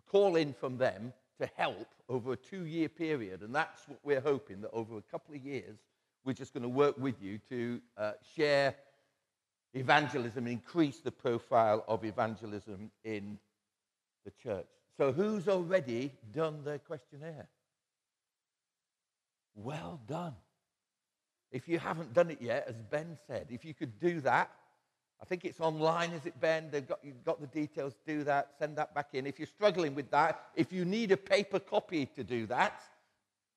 call 0.07 0.35
in 0.35 0.53
from 0.53 0.77
them 0.77 1.11
to 1.39 1.49
help 1.55 1.87
over 2.07 2.33
a 2.33 2.35
two 2.35 2.65
year 2.65 2.87
period. 2.87 3.41
And 3.41 3.53
that's 3.55 3.87
what 3.87 3.97
we're 4.03 4.21
hoping 4.21 4.61
that 4.61 4.69
over 4.73 4.97
a 4.97 5.01
couple 5.01 5.33
of 5.33 5.41
years, 5.41 5.79
we're 6.23 6.33
just 6.33 6.53
going 6.53 6.61
to 6.61 6.69
work 6.69 6.95
with 6.99 7.15
you 7.19 7.39
to 7.49 7.81
uh, 7.97 8.11
share 8.35 8.75
evangelism 9.73 10.47
increase 10.47 10.99
the 10.99 11.11
profile 11.11 11.83
of 11.87 12.05
evangelism 12.05 12.91
in 13.03 13.37
the 14.25 14.31
church. 14.43 14.67
So, 14.97 15.11
who's 15.11 15.47
already 15.47 16.11
done 16.33 16.63
their 16.63 16.79
questionnaire? 16.79 17.47
Well 19.55 19.99
done. 20.07 20.35
If 21.51 21.67
you 21.67 21.79
haven't 21.79 22.13
done 22.13 22.29
it 22.31 22.41
yet, 22.41 22.65
as 22.67 22.75
Ben 22.89 23.17
said, 23.27 23.47
if 23.49 23.63
you 23.63 23.73
could 23.73 23.99
do 23.99 24.19
that, 24.21 24.51
I 25.21 25.25
think 25.25 25.45
it's 25.45 25.59
online, 25.59 26.11
is 26.11 26.25
it, 26.25 26.39
Ben? 26.39 26.69
They've 26.71 26.87
got, 26.87 26.99
you've 27.03 27.23
got 27.23 27.41
the 27.41 27.47
details. 27.47 27.93
Do 28.05 28.23
that. 28.25 28.51
Send 28.59 28.77
that 28.77 28.93
back 28.93 29.09
in. 29.13 29.25
If 29.25 29.39
you're 29.39 29.47
struggling 29.47 29.95
with 29.95 30.11
that, 30.11 30.49
if 30.55 30.71
you 30.71 30.85
need 30.85 31.11
a 31.11 31.17
paper 31.17 31.59
copy 31.59 32.05
to 32.15 32.23
do 32.23 32.45
that, 32.47 32.79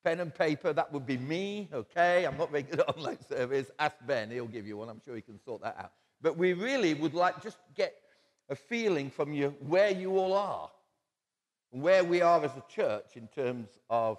pen 0.04 0.20
and 0.20 0.34
paper, 0.34 0.72
that 0.72 0.92
would 0.92 1.06
be 1.06 1.18
me, 1.18 1.68
okay? 1.72 2.24
I'm 2.24 2.36
not 2.36 2.50
very 2.50 2.62
good 2.62 2.80
at 2.80 2.96
online 2.96 3.18
service. 3.28 3.70
Ask 3.78 3.96
Ben, 4.06 4.30
he'll 4.30 4.46
give 4.46 4.66
you 4.66 4.76
one. 4.76 4.88
I'm 4.88 5.00
sure 5.04 5.14
he 5.14 5.22
can 5.22 5.38
sort 5.44 5.62
that 5.62 5.76
out. 5.78 5.92
But 6.22 6.36
we 6.36 6.52
really 6.52 6.94
would 6.94 7.14
like 7.14 7.42
just 7.42 7.58
get 7.74 7.94
a 8.48 8.56
feeling 8.56 9.10
from 9.10 9.32
you 9.32 9.54
where 9.60 9.90
you 9.90 10.18
all 10.18 10.34
are 10.34 10.70
and 11.72 11.82
where 11.82 12.04
we 12.04 12.20
are 12.20 12.44
as 12.44 12.50
a 12.52 12.64
church 12.68 13.16
in 13.16 13.28
terms 13.28 13.68
of 13.88 14.18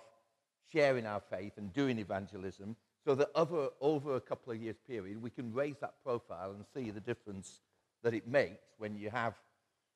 sharing 0.71 1.05
our 1.05 1.19
faith 1.19 1.53
and 1.57 1.73
doing 1.73 1.99
evangelism 1.99 2.75
so 3.05 3.13
that 3.15 3.29
over, 3.35 3.69
over 3.81 4.15
a 4.15 4.21
couple 4.21 4.53
of 4.53 4.61
years 4.61 4.77
period 4.87 5.21
we 5.21 5.29
can 5.29 5.53
raise 5.53 5.75
that 5.81 5.95
profile 6.03 6.51
and 6.51 6.63
see 6.73 6.91
the 6.91 7.01
difference 7.01 7.59
that 8.03 8.13
it 8.13 8.27
makes 8.27 8.65
when 8.77 8.95
you 8.95 9.09
have 9.09 9.33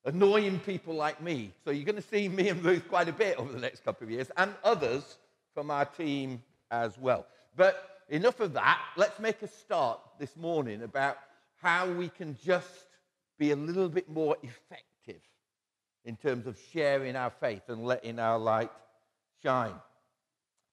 annoying 0.04 0.60
people 0.60 0.94
like 0.94 1.22
me. 1.22 1.52
So 1.64 1.72
you're 1.72 1.86
going 1.86 1.96
to 1.96 2.02
see 2.02 2.28
me 2.28 2.50
and 2.50 2.64
Ruth 2.64 2.88
quite 2.88 3.10
a 3.10 3.14
bit 3.14 3.38
over 3.38 3.52
the 3.52 3.60
next 3.60 3.84
couple 3.84 4.06
of 4.06 4.12
years 4.12 4.30
and 4.38 4.54
others 4.64 5.18
from 5.56 5.72
our 5.72 5.86
team 5.86 6.44
as 6.70 6.96
well. 7.00 7.26
But 7.56 8.02
enough 8.10 8.40
of 8.42 8.54
that. 8.54 8.80
Let's 8.98 9.20
make 9.20 9.42
a 9.42 9.48
start 9.48 10.00
this 10.20 10.36
morning 10.36 10.84
about 10.84 11.18
how 11.62 11.90
we 11.90 12.10
can 12.10 12.38
just 12.44 12.86
be 13.40 13.52
a 13.52 13.56
little 13.56 13.90
bit 13.90 14.08
more 14.08 14.38
effective 14.44 15.22
in 16.04 16.16
terms 16.18 16.46
of 16.46 16.60
sharing 16.72 17.16
our 17.16 17.32
faith 17.32 17.64
and 17.70 17.84
letting 17.84 18.20
our 18.20 18.38
light 18.38 18.70
shine. 19.42 19.74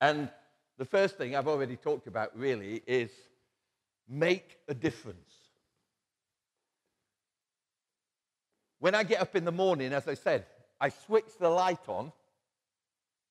And 0.01 0.29
the 0.79 0.85
first 0.85 1.17
thing 1.17 1.35
I've 1.35 1.49
already 1.49 1.77
talked 1.77 2.07
about 2.07 2.37
really 2.37 2.83
is 2.87 3.11
make 4.09 4.59
a 4.69 4.75
difference. 4.75 5.19
When 8.81 8.97
I 8.97 9.05
get 9.05 9.21
up 9.21 9.37
in 9.37 9.45
the 9.45 9.53
morning, 9.53 9.93
as 9.93 10.09
I 10.09 10.15
said, 10.15 10.45
I 10.81 10.89
switch 10.89 11.39
the 11.39 11.49
light 11.49 11.89
on 11.89 12.12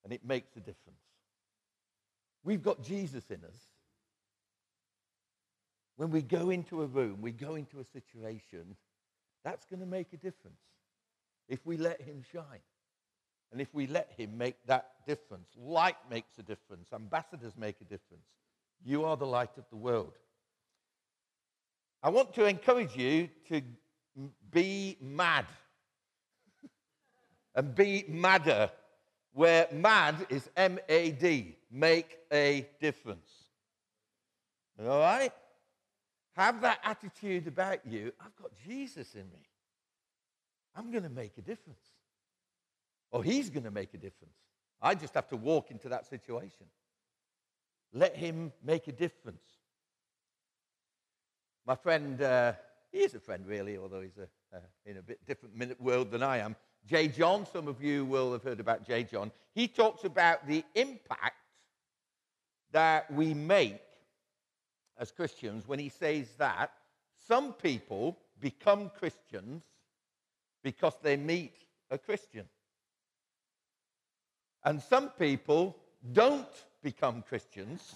and 0.03 0.13
it 0.13 0.25
makes 0.25 0.55
a 0.55 0.60
difference. 0.60 1.00
We've 2.43 2.62
got 2.62 2.83
Jesus 2.83 3.29
in 3.29 3.43
us. 3.43 3.57
When 5.98 6.10
we 6.10 6.21
go 6.21 6.50
into 6.50 6.81
a 6.81 6.88
room, 6.88 7.21
we 7.21 7.31
go 7.31 7.55
into 7.55 7.79
a 7.79 7.86
situation, 7.86 8.75
that's 9.43 9.65
going 9.65 9.81
to 9.81 9.86
make 9.86 10.13
a 10.13 10.17
difference 10.17 10.62
if 11.48 11.65
we 11.65 11.77
let 11.77 12.01
him 12.01 12.24
shine. 12.31 12.62
And 13.51 13.60
if 13.60 13.74
we 13.74 13.86
let 13.86 14.12
him 14.17 14.38
make 14.38 14.55
that 14.65 14.91
difference, 15.05 15.50
light 15.57 15.98
makes 16.10 16.38
a 16.39 16.43
difference, 16.43 16.93
ambassadors 16.93 17.53
make 17.57 17.75
a 17.81 17.83
difference. 17.83 18.24
You 18.83 19.03
are 19.03 19.17
the 19.17 19.25
light 19.25 19.57
of 19.57 19.65
the 19.69 19.75
world. 19.75 20.13
I 22.01 22.10
want 22.10 22.33
to 22.36 22.45
encourage 22.45 22.95
you 22.95 23.29
to 23.50 23.62
be 24.50 24.98
mad 25.01 25.45
and 27.55 27.75
be 27.75 28.05
madder, 28.07 28.71
where 29.33 29.67
mad 29.71 30.27
is 30.29 30.50
M 30.55 30.79
A 30.89 31.11
D, 31.11 31.55
make 31.71 32.19
a 32.31 32.67
difference. 32.79 33.29
All 34.79 35.00
right? 35.00 35.31
Have 36.35 36.61
that 36.61 36.79
attitude 36.83 37.47
about 37.47 37.85
you. 37.85 38.13
I've 38.19 38.35
got 38.35 38.51
Jesus 38.65 39.15
in 39.15 39.29
me. 39.31 39.47
I'm 40.75 40.91
going 40.91 41.03
to 41.03 41.09
make 41.09 41.38
a 41.38 41.41
difference. 41.41 41.83
Or 43.11 43.23
he's 43.23 43.50
going 43.50 43.65
to 43.65 43.71
make 43.71 43.93
a 43.93 43.97
difference. 43.97 44.33
I 44.81 44.95
just 44.95 45.13
have 45.13 45.27
to 45.27 45.38
walk 45.38 45.69
into 45.69 45.89
that 45.89 46.07
situation. 46.07 46.65
Let 47.93 48.15
him 48.15 48.53
make 48.63 48.88
a 48.88 48.93
difference. 48.93 49.43
My 51.67 51.75
friend, 51.75 52.21
uh, 52.21 52.53
he 52.91 53.00
is 53.00 53.13
a 53.13 53.19
friend 53.19 53.45
really, 53.45 53.77
although 53.77 54.01
he's 54.01 54.17
a, 54.17 54.55
uh, 54.55 54.61
in 54.85 54.97
a 54.97 55.01
bit 55.01 55.25
different 55.27 55.79
world 55.79 56.09
than 56.09 56.23
I 56.23 56.38
am. 56.38 56.55
J. 56.88 57.07
John, 57.07 57.45
some 57.45 57.67
of 57.67 57.81
you 57.81 58.05
will 58.05 58.31
have 58.33 58.43
heard 58.43 58.59
about 58.59 58.85
J. 58.85 59.03
John. 59.03 59.31
He 59.53 59.67
talks 59.67 60.03
about 60.03 60.47
the 60.47 60.63
impact 60.75 61.35
that 62.71 63.11
we 63.11 63.33
make 63.33 63.81
as 64.97 65.11
Christians 65.11 65.67
when 65.67 65.79
he 65.79 65.89
says 65.89 66.27
that 66.38 66.71
some 67.27 67.53
people 67.53 68.17
become 68.39 68.91
Christians 68.97 69.63
because 70.63 70.93
they 71.01 71.17
meet 71.17 71.55
a 71.89 71.97
Christian. 71.97 72.45
And 74.63 74.81
some 74.81 75.09
people 75.09 75.75
don't 76.13 76.47
become 76.83 77.23
Christians 77.27 77.95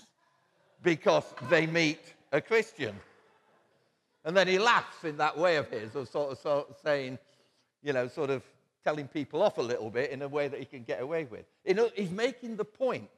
because 0.83 1.25
they 1.49 1.67
meet 1.67 2.13
a 2.31 2.41
Christian. 2.41 2.95
And 4.23 4.35
then 4.35 4.47
he 4.47 4.57
laughs 4.57 5.03
in 5.03 5.17
that 5.17 5.37
way 5.37 5.57
of 5.57 5.69
his, 5.69 5.95
of 5.95 6.09
sort 6.09 6.31
of, 6.31 6.37
sort 6.39 6.69
of 6.69 6.75
saying, 6.83 7.19
you 7.83 7.93
know, 7.93 8.07
sort 8.07 8.31
of 8.31 8.43
telling 8.85 9.07
people 9.07 9.41
off 9.41 9.57
a 9.57 9.61
little 9.61 9.89
bit 9.89 10.11
in 10.11 10.21
a 10.21 10.27
way 10.27 10.47
that 10.47 10.59
he 10.59 10.65
can 10.65 10.83
get 10.83 11.01
away 11.01 11.25
with. 11.25 11.45
You 11.65 11.73
know, 11.73 11.89
he's 11.95 12.11
making 12.11 12.55
the 12.55 12.63
point 12.63 13.09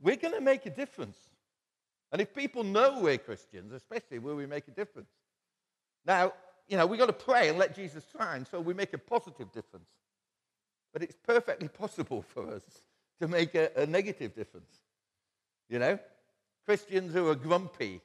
we're 0.00 0.16
going 0.16 0.34
to 0.34 0.40
make 0.40 0.64
a 0.64 0.70
difference. 0.70 1.18
And 2.12 2.20
if 2.22 2.32
people 2.32 2.62
know 2.62 3.00
we're 3.00 3.18
Christians, 3.18 3.72
especially, 3.72 4.20
will 4.20 4.36
we 4.36 4.46
make 4.46 4.68
a 4.68 4.70
difference? 4.70 5.10
Now, 6.06 6.32
you 6.68 6.76
know, 6.76 6.86
we've 6.86 7.00
got 7.00 7.06
to 7.06 7.12
pray 7.12 7.48
and 7.48 7.58
let 7.58 7.74
Jesus 7.74 8.04
shine 8.16 8.46
so 8.46 8.60
we 8.60 8.74
make 8.74 8.94
a 8.94 8.98
positive 8.98 9.50
difference. 9.52 9.88
But 10.92 11.02
it's 11.02 11.16
perfectly 11.26 11.68
possible 11.68 12.22
for 12.22 12.48
us 12.48 12.62
to 13.20 13.26
make 13.26 13.54
a, 13.56 13.70
a 13.76 13.86
negative 13.86 14.34
difference. 14.34 14.72
You 15.68 15.80
know? 15.80 15.98
Christians 16.64 17.12
who 17.12 17.28
are 17.28 17.34
grumpy, 17.34 18.00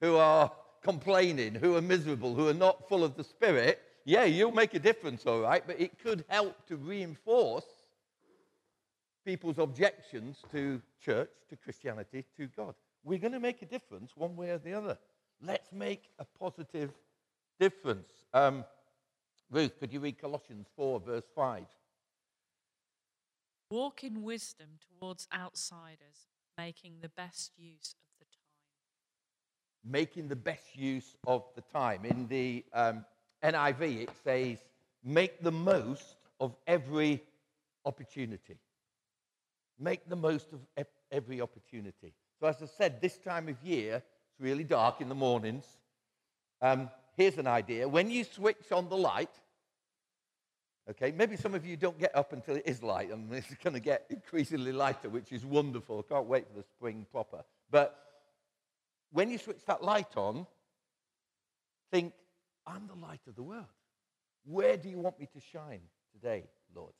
who 0.00 0.16
are 0.16 0.50
complaining, 0.82 1.54
who 1.54 1.76
are 1.76 1.82
miserable, 1.82 2.34
who 2.34 2.48
are 2.48 2.54
not 2.54 2.88
full 2.88 3.04
of 3.04 3.16
the 3.16 3.24
Spirit, 3.24 3.80
yeah, 4.06 4.22
you'll 4.22 4.52
make 4.52 4.72
a 4.74 4.78
difference, 4.78 5.26
all 5.26 5.40
right, 5.40 5.64
but 5.66 5.80
it 5.80 5.98
could 5.98 6.24
help 6.28 6.64
to 6.68 6.76
reinforce 6.76 7.66
people's 9.24 9.58
objections 9.58 10.38
to 10.52 10.80
church, 11.04 11.30
to 11.50 11.56
Christianity, 11.56 12.24
to 12.36 12.46
God. 12.56 12.76
We're 13.02 13.18
going 13.18 13.32
to 13.32 13.40
make 13.40 13.62
a 13.62 13.66
difference 13.66 14.12
one 14.14 14.36
way 14.36 14.50
or 14.50 14.58
the 14.58 14.74
other. 14.74 14.96
Let's 15.44 15.72
make 15.72 16.04
a 16.20 16.24
positive 16.38 16.92
difference. 17.58 18.12
Um, 18.32 18.64
Ruth, 19.50 19.76
could 19.80 19.92
you 19.92 19.98
read 19.98 20.20
Colossians 20.20 20.68
4, 20.76 21.00
verse 21.00 21.26
5? 21.34 21.64
Walk 23.72 24.04
in 24.04 24.22
wisdom 24.22 24.78
towards 24.88 25.26
outsiders, 25.36 26.28
making 26.56 26.98
the 27.02 27.08
best 27.08 27.50
use 27.56 27.96
of 28.00 28.20
the 28.20 28.24
time. 28.26 29.92
Making 29.92 30.28
the 30.28 30.36
best 30.36 30.76
use 30.76 31.16
of 31.26 31.42
the 31.56 31.62
time. 31.62 32.04
In 32.04 32.28
the 32.28 32.64
um, 32.72 33.04
NIV, 33.52 34.02
it 34.02 34.10
says, 34.24 34.58
make 35.04 35.42
the 35.42 35.52
most 35.52 36.16
of 36.40 36.56
every 36.66 37.22
opportunity. 37.84 38.58
Make 39.78 40.08
the 40.08 40.16
most 40.16 40.48
of 40.52 40.86
every 41.12 41.40
opportunity. 41.40 42.12
So, 42.40 42.46
as 42.46 42.62
I 42.62 42.66
said, 42.66 43.00
this 43.00 43.18
time 43.18 43.48
of 43.48 43.56
year, 43.62 43.96
it's 43.96 44.40
really 44.40 44.64
dark 44.64 45.00
in 45.00 45.08
the 45.08 45.14
mornings. 45.14 45.64
Um, 46.60 46.90
here's 47.16 47.38
an 47.38 47.46
idea 47.46 47.88
when 47.88 48.10
you 48.10 48.24
switch 48.24 48.72
on 48.72 48.88
the 48.88 48.96
light, 48.96 49.30
Okay, 50.88 51.10
maybe 51.10 51.36
some 51.36 51.54
of 51.54 51.66
you 51.66 51.76
don't 51.76 51.98
get 51.98 52.14
up 52.14 52.32
until 52.32 52.54
it 52.56 52.62
is 52.64 52.80
light, 52.80 53.10
and 53.10 53.32
it's 53.32 53.52
going 53.64 53.74
to 53.74 53.80
get 53.80 54.06
increasingly 54.08 54.72
lighter, 54.72 55.08
which 55.08 55.32
is 55.32 55.44
wonderful. 55.44 56.04
I 56.08 56.14
can't 56.14 56.26
wait 56.26 56.46
for 56.46 56.54
the 56.54 56.62
spring 56.62 57.06
proper. 57.10 57.42
But 57.70 57.98
when 59.10 59.30
you 59.30 59.38
switch 59.38 59.64
that 59.66 59.82
light 59.82 60.16
on, 60.16 60.46
think, 61.90 62.12
I'm 62.66 62.86
the 62.86 63.06
light 63.06 63.20
of 63.28 63.36
the 63.36 63.42
world. 63.42 63.64
Where 64.44 64.76
do 64.76 64.88
you 64.88 64.98
want 64.98 65.18
me 65.18 65.28
to 65.32 65.40
shine 65.40 65.80
today, 66.12 66.44
Lord? 66.74 66.92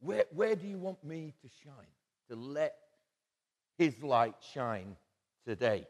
Where, 0.00 0.24
where 0.32 0.56
do 0.56 0.66
you 0.66 0.78
want 0.78 1.02
me 1.04 1.34
to 1.42 1.48
shine? 1.62 1.74
To 2.30 2.36
let 2.36 2.74
his 3.78 4.02
light 4.02 4.34
shine 4.52 4.96
today. 5.46 5.86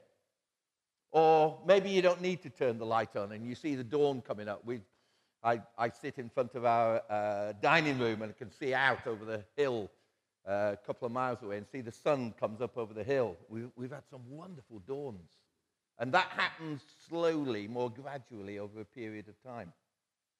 Or 1.11 1.61
maybe 1.67 1.91
you 1.91 2.03
don't 2.03 2.23
need 2.23 2.43
to 2.43 2.51
turn 2.51 2.79
the 2.79 2.87
light 2.87 3.17
on 3.17 3.33
and 3.33 3.47
you 3.47 3.55
see 3.55 3.75
the 3.75 3.85
dawn 3.85 4.23
coming 4.23 4.49
up. 4.49 4.65
We, 4.65 4.81
I, 5.43 5.61
I 5.77 5.91
sit 5.91 6.19
in 6.19 6.29
front 6.31 6.55
of 6.55 6.65
our 6.65 7.03
uh, 7.11 7.53
dining 7.61 7.99
room 7.99 8.23
and 8.23 8.37
can 8.37 8.51
see 8.51 8.73
out 8.75 9.07
over 9.07 9.25
the 9.25 9.45
hill 9.57 9.91
uh, 10.49 10.73
a 10.73 10.79
couple 10.87 11.07
of 11.07 11.13
miles 11.13 11.43
away 11.43 11.59
and 11.59 11.67
see 11.71 11.81
the 11.83 11.93
sun 11.93 12.35
comes 12.41 12.61
up 12.61 12.77
over 12.79 12.95
the 12.95 13.05
hill. 13.05 13.37
We, 13.49 13.65
we've 13.77 13.93
had 13.93 14.05
some 14.11 14.23
wonderful 14.29 14.81
dawns. 14.87 15.31
And 15.99 16.13
that 16.13 16.29
happens 16.37 16.83
slowly, 17.09 17.69
more 17.69 17.91
gradually 17.91 18.59
over 18.59 18.81
a 18.81 18.85
period 18.85 19.29
of 19.29 19.41
time. 19.43 19.73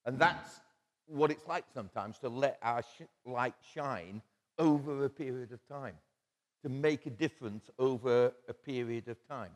And 0.05 0.19
that's 0.19 0.61
what 1.07 1.31
it's 1.31 1.47
like 1.47 1.65
sometimes 1.73 2.19
to 2.19 2.29
let 2.29 2.59
our 2.63 2.83
sh- 2.83 3.03
light 3.25 3.55
shine 3.75 4.23
over 4.59 5.05
a 5.05 5.11
period 5.11 5.53
of 5.53 5.67
time, 5.69 5.95
to 6.63 6.69
make 6.69 7.07
a 7.07 7.11
difference 7.11 7.71
over 7.79 8.33
a 8.49 8.55
period 8.55 9.09
of 9.09 9.17
time. 9.29 9.51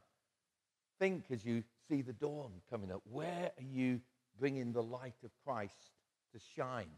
Think 0.98 1.24
as 1.30 1.44
you 1.44 1.62
see 1.88 2.02
the 2.02 2.12
dawn 2.12 2.52
coming 2.70 2.90
up, 2.90 3.02
where 3.11 3.50
are 3.56 3.64
you 3.64 4.00
bringing 4.38 4.72
the 4.72 4.82
light 4.82 5.14
of 5.24 5.30
Christ 5.44 5.90
to 6.32 6.40
shine 6.56 6.90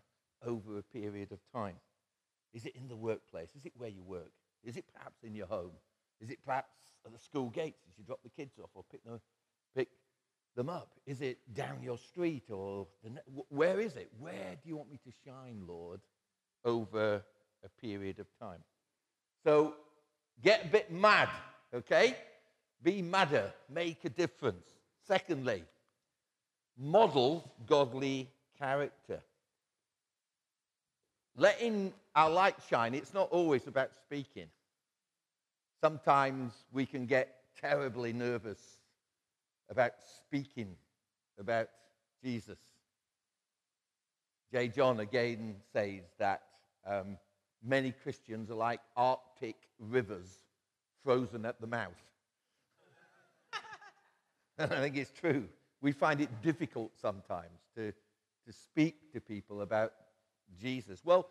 over 0.45 0.79
a 0.79 0.83
period 0.83 1.33
of 1.33 1.39
time? 1.55 1.77
Is 2.55 2.65
it 2.65 2.75
in 2.77 2.89
the 2.89 2.97
workplace? 2.97 3.51
Is 3.57 3.67
it 3.67 3.73
where 3.77 3.91
you 3.91 4.03
work? 4.03 4.33
Is 4.65 4.77
it 4.77 4.85
perhaps 4.93 5.23
in 5.23 5.35
your 5.35 5.47
home? 5.47 5.73
Is 6.21 6.31
it 6.31 6.39
perhaps 6.45 6.73
at 7.07 7.13
the 7.13 7.19
school 7.19 7.51
gates 7.51 7.81
as 7.89 7.99
you 7.99 8.05
drop 8.05 8.21
the 8.23 8.31
kids 8.31 8.59
off 8.63 8.71
or 8.75 8.85
pick 8.91 9.05
them, 9.05 9.21
pick 9.77 9.89
them 10.57 10.69
up? 10.69 10.91
Is 11.07 11.21
it 11.21 11.39
down 11.55 11.83
your 11.83 11.99
street 11.99 12.51
or 12.51 12.87
the, 13.03 13.11
where 13.49 13.81
is 13.81 13.97
it? 13.97 14.11
Where 14.19 14.57
do 14.63 14.69
you 14.69 14.77
want 14.77 14.91
me 14.91 14.99
to 15.05 15.13
shine, 15.25 15.63
Lord, 15.67 16.01
over 16.65 17.23
a 17.65 17.69
period 17.81 18.19
of 18.19 18.27
time? 18.41 18.61
So 19.45 19.75
get 20.43 20.65
a 20.65 20.69
bit 20.69 20.91
mad, 20.91 21.29
okay? 21.73 22.17
Be 22.83 23.03
madder, 23.03 23.53
make 23.73 24.05
a 24.05 24.11
difference. 24.11 24.67
Secondly, 25.07 25.65
model 26.77 27.51
godly 27.67 28.31
character. 28.59 29.21
Letting 31.37 31.93
our 32.15 32.31
light 32.31 32.57
shine, 32.69 32.95
it's 32.95 33.15
not 33.15 33.31
always 33.31 33.67
about 33.69 33.95
speaking. 33.95 34.47
Sometimes 35.81 36.53
we 36.73 36.87
can 36.87 37.07
get 37.07 37.37
terribly 37.61 38.13
nervous 38.13 38.79
about 39.71 39.93
speaking 40.17 40.75
about 41.39 41.69
Jesus. 42.23 42.59
J. 44.53 44.69
John 44.69 45.01
again 45.01 45.57
says 45.73 46.03
that 46.19 46.43
um, 46.87 47.17
many 47.63 47.93
Christians 47.93 48.51
are 48.51 48.55
like 48.55 48.81
Arctic 48.97 49.57
rivers 49.79 50.29
frozen 51.05 51.45
at 51.45 51.61
the 51.61 51.67
mouth. 51.67 51.93
and 54.59 54.73
I 54.73 54.81
think 54.81 54.97
it's 54.97 55.13
true. 55.13 55.45
We 55.81 55.93
find 55.93 56.21
it 56.21 56.43
difficult 56.43 56.93
sometimes 57.01 57.61
to, 57.77 57.93
to 57.93 58.53
speak 58.53 59.13
to 59.13 59.21
people 59.21 59.61
about 59.61 59.93
Jesus. 60.61 61.05
Well, 61.05 61.29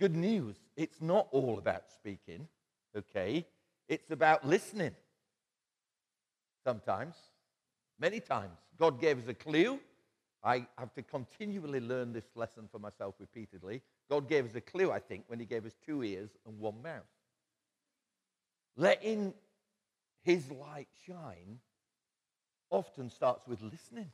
good 0.00 0.16
news. 0.16 0.56
It's 0.76 1.00
not 1.00 1.28
all 1.30 1.58
about 1.58 1.84
speaking, 1.92 2.48
okay? 2.96 3.46
It's 3.88 4.10
about 4.10 4.46
listening. 4.46 4.94
Sometimes, 6.64 7.16
many 7.98 8.20
times. 8.20 8.58
God 8.78 9.00
gave 9.00 9.18
us 9.18 9.28
a 9.28 9.34
clue. 9.34 9.80
I 10.44 10.66
have 10.76 10.94
to 10.94 11.02
continually 11.02 11.80
learn 11.80 12.12
this 12.12 12.26
lesson 12.34 12.68
for 12.70 12.78
myself 12.78 13.14
repeatedly. 13.18 13.82
God 14.10 14.28
gave 14.28 14.44
us 14.44 14.54
a 14.54 14.60
clue, 14.60 14.90
I 14.90 14.98
think, 14.98 15.24
when 15.26 15.40
He 15.40 15.46
gave 15.46 15.66
us 15.66 15.72
two 15.84 16.02
ears 16.02 16.30
and 16.46 16.58
one 16.58 16.82
mouth. 16.82 17.02
Letting 18.76 19.34
His 20.22 20.50
light 20.50 20.88
shine 21.06 21.58
often 22.70 23.10
starts 23.10 23.46
with 23.48 23.62
listening, 23.62 24.10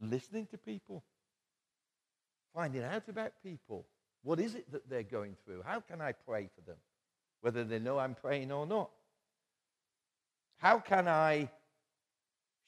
listening 0.00 0.46
to 0.46 0.58
people, 0.58 1.04
finding 2.54 2.84
out 2.84 3.08
about 3.08 3.32
people. 3.42 3.86
What 4.22 4.40
is 4.40 4.54
it 4.54 4.70
that 4.72 4.88
they're 4.88 5.02
going 5.02 5.36
through? 5.44 5.62
How 5.66 5.80
can 5.80 6.00
I 6.00 6.12
pray 6.12 6.48
for 6.54 6.62
them? 6.62 6.78
Whether 7.44 7.62
they 7.62 7.78
know 7.78 7.98
I'm 7.98 8.14
praying 8.14 8.50
or 8.50 8.66
not. 8.66 8.88
How 10.56 10.78
can 10.78 11.06
I 11.06 11.50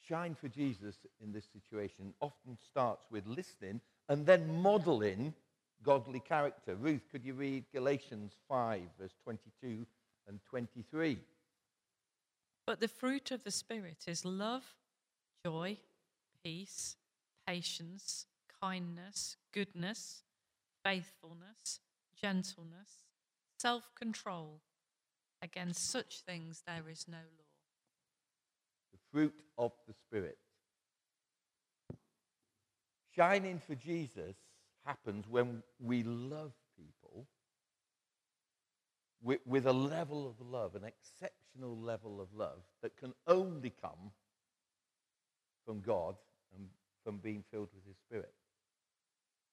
shine 0.07 0.35
for 0.35 0.49
Jesus 0.49 0.97
in 1.19 1.31
this 1.31 1.45
situation? 1.51 2.13
Often 2.21 2.59
starts 2.69 3.07
with 3.09 3.25
listening 3.25 3.81
and 4.07 4.23
then 4.23 4.61
modeling 4.61 5.33
godly 5.81 6.19
character. 6.19 6.75
Ruth, 6.75 7.01
could 7.11 7.25
you 7.25 7.33
read 7.33 7.65
Galatians 7.73 8.33
5, 8.47 8.81
verse 8.99 9.15
22 9.23 9.83
and 10.27 10.39
23? 10.47 11.17
But 12.67 12.79
the 12.79 12.87
fruit 12.87 13.31
of 13.31 13.43
the 13.43 13.49
Spirit 13.49 14.03
is 14.05 14.25
love, 14.25 14.75
joy, 15.43 15.79
peace, 16.43 16.97
patience, 17.47 18.27
kindness, 18.61 19.37
goodness, 19.51 20.21
faithfulness, 20.85 21.79
gentleness, 22.21 23.05
self 23.57 23.89
control. 23.95 24.61
Against 25.47 25.89
such 25.89 26.21
things 26.21 26.61
there 26.67 26.89
is 26.91 27.05
no 27.07 27.17
law. 27.17 27.45
The 28.91 28.99
fruit 29.11 29.33
of 29.57 29.71
the 29.87 29.93
Spirit. 29.93 30.37
Shining 33.15 33.61
for 33.65 33.75
Jesus 33.75 34.35
happens 34.85 35.25
when 35.29 35.63
we 35.79 36.03
love 36.03 36.51
people 36.77 37.27
with, 39.23 39.39
with, 39.45 39.65
a 39.67 39.73
level 39.73 40.27
of 40.27 40.45
love, 40.45 40.75
an 40.75 40.83
exceptional 40.83 41.77
level 41.77 42.19
of 42.19 42.27
love 42.35 42.59
that 42.81 42.97
can 42.97 43.13
only 43.25 43.73
come 43.81 44.11
from 45.65 45.79
God 45.79 46.15
and 46.55 46.67
from 47.05 47.17
being 47.17 47.43
filled 47.51 47.69
with 47.73 47.85
His 47.85 47.97
Spirit. 47.97 48.33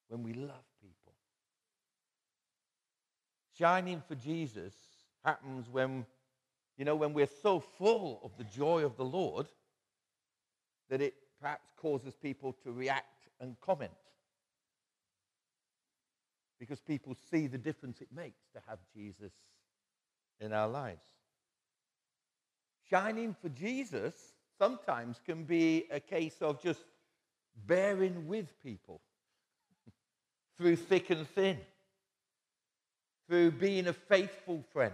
When 0.09 0.23
we 0.23 0.33
love 0.33 0.65
people. 0.81 1.13
Shining 3.57 4.03
for 4.05 4.15
Jesus 4.15 4.73
happens 5.25 5.67
when, 5.69 6.05
you 6.77 6.85
know, 6.85 6.95
when 6.95 7.13
we're 7.13 7.27
so 7.41 7.59
full 7.59 8.21
of 8.23 8.31
the 8.37 8.43
joy 8.45 8.85
of 8.85 8.95
the 8.95 9.03
Lord 9.03 9.47
that 10.89 11.01
it 11.01 11.15
perhaps 11.41 11.67
causes 11.75 12.13
people 12.15 12.55
to 12.63 12.71
react 12.71 13.27
and 13.41 13.59
comment. 13.59 13.91
Because 16.59 16.79
people 16.79 17.15
see 17.29 17.47
the 17.47 17.57
difference 17.57 18.01
it 18.01 18.07
makes 18.15 18.43
to 18.53 18.61
have 18.67 18.79
Jesus 18.95 19.33
in 20.39 20.53
our 20.53 20.67
lives. 20.67 21.01
Shining 22.89 23.35
for 23.41 23.49
Jesus 23.49 24.13
sometimes 24.57 25.19
can 25.25 25.43
be 25.43 25.85
a 25.91 25.99
case 25.99 26.37
of 26.41 26.61
just 26.61 26.81
bearing 27.65 28.27
with 28.27 28.47
people 28.63 29.01
through 30.57 30.75
thick 30.75 31.09
and 31.09 31.27
thin, 31.29 31.57
through 33.27 33.51
being 33.51 33.87
a 33.87 33.93
faithful 33.93 34.63
friend, 34.71 34.93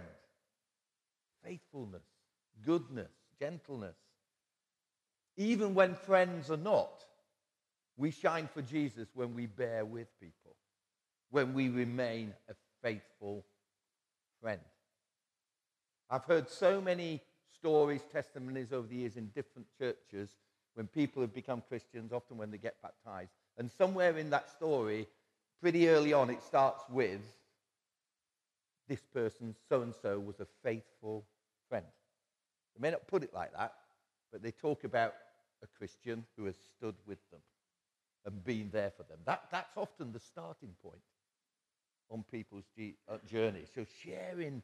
faithfulness, 1.72 2.02
goodness, 2.64 3.10
gentleness. 3.38 3.96
Even 5.36 5.74
when 5.74 5.94
friends 5.94 6.50
are 6.50 6.56
not, 6.56 7.04
we 7.96 8.10
shine 8.10 8.48
for 8.52 8.62
Jesus 8.62 9.08
when 9.14 9.34
we 9.34 9.46
bear 9.46 9.84
with 9.84 10.08
people, 10.20 10.56
when 11.30 11.54
we 11.54 11.68
remain 11.68 12.34
a 12.48 12.54
faithful 12.82 13.44
friend. 14.40 14.60
I've 16.10 16.24
heard 16.24 16.50
so 16.50 16.80
many 16.80 17.22
stories, 17.54 18.02
testimonies 18.12 18.72
over 18.72 18.86
the 18.86 18.96
years 18.96 19.16
in 19.16 19.28
different 19.28 19.66
churches 19.78 20.30
when 20.74 20.86
people 20.86 21.22
have 21.22 21.34
become 21.34 21.62
Christians, 21.68 22.12
often 22.12 22.36
when 22.36 22.50
they 22.50 22.58
get 22.58 22.76
baptized. 22.82 23.32
And 23.56 23.70
somewhere 23.70 24.16
in 24.18 24.30
that 24.30 24.50
story, 24.50 25.06
pretty 25.60 25.88
early 25.88 26.12
on, 26.12 26.30
it 26.30 26.42
starts 26.42 26.82
with 26.90 27.20
this 28.88 29.02
person, 29.14 29.54
so 29.68 29.82
and 29.82 29.94
so, 30.02 30.18
was 30.18 30.40
a 30.40 30.46
faithful 30.62 31.24
friend. 31.72 31.86
They 32.74 32.82
may 32.82 32.90
not 32.90 33.08
put 33.08 33.22
it 33.22 33.32
like 33.32 33.50
that, 33.56 33.72
but 34.30 34.42
they 34.42 34.50
talk 34.50 34.84
about 34.84 35.14
a 35.62 35.66
Christian 35.78 36.26
who 36.36 36.44
has 36.44 36.56
stood 36.76 36.96
with 37.06 37.18
them 37.30 37.40
and 38.26 38.44
been 38.44 38.68
there 38.70 38.92
for 38.94 39.04
them. 39.04 39.16
That, 39.24 39.44
that's 39.50 39.74
often 39.78 40.12
the 40.12 40.20
starting 40.20 40.74
point 40.82 41.00
on 42.10 42.24
people's 42.30 42.66
uh, 42.78 43.16
journey. 43.26 43.62
So 43.74 43.86
sharing, 44.04 44.62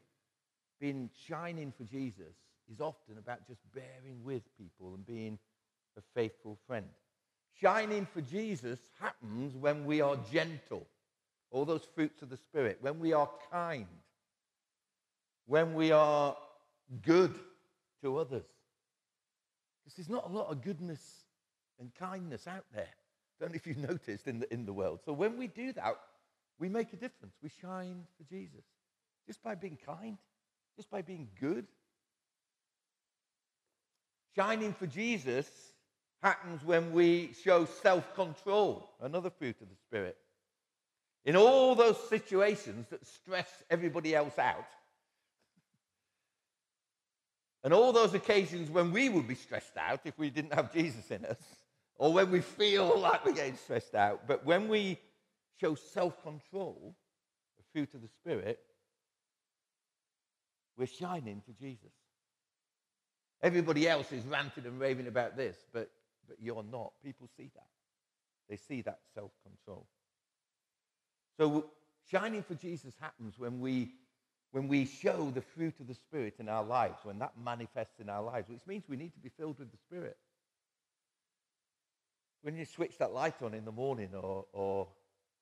being 0.79 1.09
shining 1.27 1.73
for 1.75 1.83
Jesus 1.83 2.35
is 2.71 2.79
often 2.79 3.17
about 3.17 3.47
just 3.47 3.61
bearing 3.73 4.23
with 4.23 4.43
people 4.55 4.93
and 4.93 5.03
being 5.03 5.39
a 5.97 6.01
faithful 6.13 6.59
friend. 6.67 6.85
Shining 7.59 8.05
for 8.05 8.21
Jesus 8.21 8.77
happens 9.01 9.57
when 9.57 9.83
we 9.83 9.99
are 9.99 10.15
gentle, 10.31 10.85
all 11.49 11.65
those 11.65 11.87
fruits 11.95 12.21
of 12.21 12.29
the 12.29 12.37
Spirit, 12.37 12.77
when 12.81 12.99
we 12.99 13.13
are 13.13 13.29
kind, 13.51 13.87
when 15.47 15.73
we 15.73 15.91
are 15.91 16.37
good 17.01 17.35
to 18.03 18.17
others, 18.17 18.45
Because 19.83 19.95
there's 19.97 20.09
not 20.09 20.29
a 20.29 20.33
lot 20.33 20.51
of 20.51 20.61
goodness 20.61 21.01
and 21.79 21.93
kindness 21.95 22.47
out 22.47 22.65
there. 22.73 22.87
I 22.87 23.43
don't 23.43 23.51
know 23.51 23.55
if 23.55 23.67
you've 23.67 23.77
noticed 23.89 24.27
in 24.27 24.39
the, 24.39 24.53
in 24.53 24.65
the 24.65 24.73
world. 24.73 24.99
So 25.05 25.13
when 25.13 25.37
we 25.37 25.47
do 25.47 25.73
that, 25.73 25.97
we 26.59 26.69
make 26.69 26.91
a 26.93 26.97
difference. 26.97 27.35
We 27.41 27.49
shine 27.61 28.05
for 28.17 28.23
Jesus 28.23 28.63
just 29.27 29.43
by 29.43 29.55
being 29.55 29.77
kind, 29.85 30.17
just 30.75 30.89
by 30.89 31.01
being 31.01 31.29
good. 31.39 31.67
Shining 34.35 34.73
for 34.73 34.87
Jesus 34.87 35.47
happens 36.21 36.63
when 36.63 36.91
we 36.91 37.31
show 37.43 37.65
self 37.65 38.13
control, 38.15 38.89
another 39.01 39.29
fruit 39.29 39.55
of 39.61 39.69
the 39.69 39.75
Spirit. 39.87 40.17
In 41.25 41.35
all 41.35 41.75
those 41.75 41.97
situations 42.09 42.87
that 42.89 43.05
stress 43.05 43.49
everybody 43.69 44.15
else 44.15 44.39
out, 44.39 44.65
and 47.69 47.75
all 47.75 47.93
those 47.93 48.15
occasions 48.15 48.71
when 48.71 48.91
we 48.91 49.09
would 49.09 49.27
be 49.27 49.35
stressed 49.35 49.77
out 49.77 49.99
if 50.03 50.17
we 50.17 50.31
didn't 50.31 50.55
have 50.55 50.73
Jesus 50.73 51.11
in 51.11 51.23
us, 51.23 51.37
or 51.97 52.11
when 52.11 52.31
we 52.31 52.41
feel 52.41 52.97
like 52.99 53.23
we're 53.23 53.31
getting 53.31 53.57
stressed 53.57 53.93
out, 53.93 54.21
but 54.25 54.43
when 54.43 54.67
we 54.67 54.97
show 55.61 55.75
self 55.75 56.19
control, 56.23 56.95
the 57.59 57.63
fruit 57.71 57.93
of 57.93 58.01
the 58.01 58.07
Spirit, 58.07 58.57
we're 60.79 60.87
shining 60.87 61.43
for 61.45 61.51
Jesus. 61.63 61.91
Everybody 63.43 63.87
else 63.87 64.11
is 64.13 64.25
ranting 64.25 64.65
and 64.65 64.79
raving 64.79 65.05
about 65.05 65.37
this, 65.37 65.55
but, 65.71 65.91
but 66.27 66.37
you're 66.41 66.65
not. 66.71 66.93
People 67.03 67.29
see 67.37 67.51
that. 67.53 67.67
They 68.49 68.57
see 68.57 68.81
that 68.81 69.01
self 69.13 69.29
control. 69.43 69.85
So, 71.37 71.69
shining 72.09 72.41
for 72.41 72.55
Jesus 72.55 72.95
happens 72.99 73.37
when 73.37 73.59
we, 73.59 73.91
when 74.51 74.67
we 74.67 74.85
show 74.85 75.31
the 75.33 75.41
fruit 75.41 75.75
of 75.79 75.87
the 75.87 75.93
Spirit 75.93 76.35
in 76.39 76.49
our 76.49 76.63
lives, 76.63 76.99
when 77.03 77.19
that 77.19 77.33
manifests 77.43 77.99
in 77.99 78.09
our 78.09 78.23
lives, 78.23 78.49
which 78.49 78.65
means 78.65 78.83
we 78.87 78.97
need 78.97 79.13
to 79.13 79.19
be 79.19 79.29
filled 79.37 79.59
with 79.59 79.71
the 79.71 79.77
Spirit. 79.77 80.17
When 82.41 82.55
you 82.55 82.65
switch 82.65 82.97
that 82.97 83.13
light 83.13 83.41
on 83.43 83.53
in 83.53 83.65
the 83.65 83.71
morning 83.71 84.09
or, 84.15 84.45
or 84.53 84.87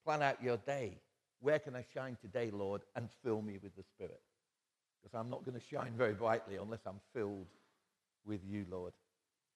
plan 0.03 0.21
out 0.21 0.43
your 0.43 0.57
day, 0.57 0.97
where 1.39 1.59
can 1.59 1.75
I 1.75 1.85
shine 1.93 2.17
today, 2.21 2.49
Lord, 2.51 2.81
and 2.95 3.07
fill 3.23 3.41
me 3.41 3.59
with 3.61 3.75
the 3.75 3.83
Spirit? 3.83 4.19
Because 5.01 5.17
I'm 5.17 5.29
not 5.29 5.45
going 5.45 5.57
to 5.57 5.65
shine 5.65 5.93
very 5.95 6.13
brightly 6.13 6.55
unless 6.57 6.81
I'm 6.85 6.99
filled 7.13 7.47
with 8.25 8.41
you, 8.43 8.65
Lord. 8.69 8.93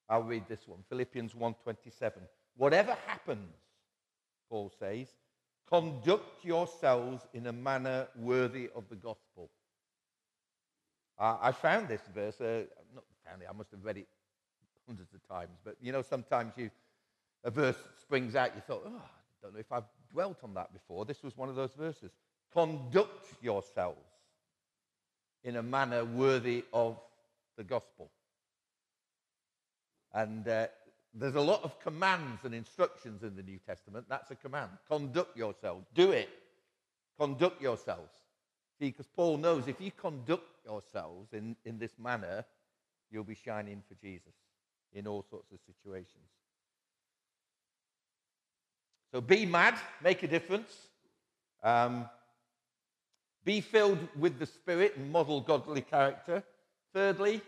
I'll 0.08 0.24
read 0.24 0.44
this 0.48 0.68
one. 0.68 0.80
Philippians 0.90 1.34
1:27. 1.34 2.12
Whatever 2.58 2.96
happens, 3.08 3.56
Paul 4.50 4.72
says, 4.78 5.08
conduct 5.72 6.44
yourselves 6.44 7.26
in 7.34 7.48
a 7.48 7.54
manner 7.54 8.08
worthy 8.18 8.70
of 8.76 8.84
the 8.90 8.96
gospel. 8.96 9.50
Uh, 11.18 11.38
I 11.42 11.52
found 11.52 11.88
this 11.88 12.02
verse, 12.14 12.42
uh, 12.42 12.64
not 12.94 13.04
found 13.26 13.42
it, 13.42 13.48
I 13.50 13.54
must 13.54 13.72
have 13.72 13.84
read 13.84 13.98
it 13.98 14.08
hundreds 14.86 15.14
of 15.14 15.26
times, 15.28 15.58
but 15.64 15.76
you 15.82 15.92
know, 15.92 16.02
sometimes 16.02 16.54
you, 16.58 16.70
a 17.44 17.52
verse 17.52 17.78
springs 18.02 18.36
out, 18.36 18.52
you 18.56 18.62
thought, 18.62 18.84
oh, 18.86 19.02
I 19.02 19.42
don't 19.42 19.54
know 19.54 19.60
if 19.60 19.72
I've 19.72 19.86
dwelt 20.12 20.38
on 20.44 20.54
that 20.56 20.74
before. 20.74 21.06
This 21.06 21.24
was 21.24 21.38
one 21.38 21.48
of 21.48 21.56
those 21.56 21.74
verses. 21.78 22.12
Conduct 22.54 23.32
yourselves 23.42 24.00
in 25.44 25.56
a 25.56 25.64
manner 25.64 26.04
worthy 26.04 26.66
of 26.74 27.00
the 27.58 27.64
gospel. 27.64 28.12
And 30.14 30.46
uh, 30.48 30.68
there's 31.13 31.36
a 31.36 31.41
lot 31.41 31.63
of 31.63 31.80
commands 31.80 32.45
and 32.45 32.54
instructions 32.54 33.24
in 33.24 33.36
the 33.36 33.43
New 33.43 33.60
Testament. 33.60 34.06
That's 34.08 34.32
a 34.32 34.36
command. 34.36 34.71
Conduct 34.88 35.36
yourselves. 35.36 35.86
Do 35.93 36.12
it. 36.12 36.30
Conduct 37.19 37.62
yourselves. 37.62 38.13
See, 38.80 38.88
because 38.88 39.08
Paul 39.08 39.38
knows 39.38 39.67
if 39.67 39.82
you 39.82 39.91
conduct 39.91 40.65
yourselves 40.65 41.34
in, 41.34 41.56
in 41.65 41.78
this 41.78 41.91
manner, 42.00 42.45
you'll 43.12 43.24
be 43.24 43.36
shining 43.36 43.84
for 43.88 43.95
Jesus 43.95 44.34
in 44.93 45.06
all 45.06 45.26
sorts 45.30 45.52
of 45.52 45.60
situations. 45.65 46.30
So 49.12 49.19
be 49.19 49.45
mad, 49.45 49.76
make 50.02 50.24
a 50.24 50.28
difference. 50.28 50.74
Um, 51.62 52.10
be 53.43 53.60
filled 53.60 54.00
with 54.17 54.39
the 54.39 54.45
Spirit 54.45 54.95
and 54.95 55.12
model 55.12 55.41
godly 55.41 55.82
character. 55.82 56.43
Thirdly, 56.93 57.41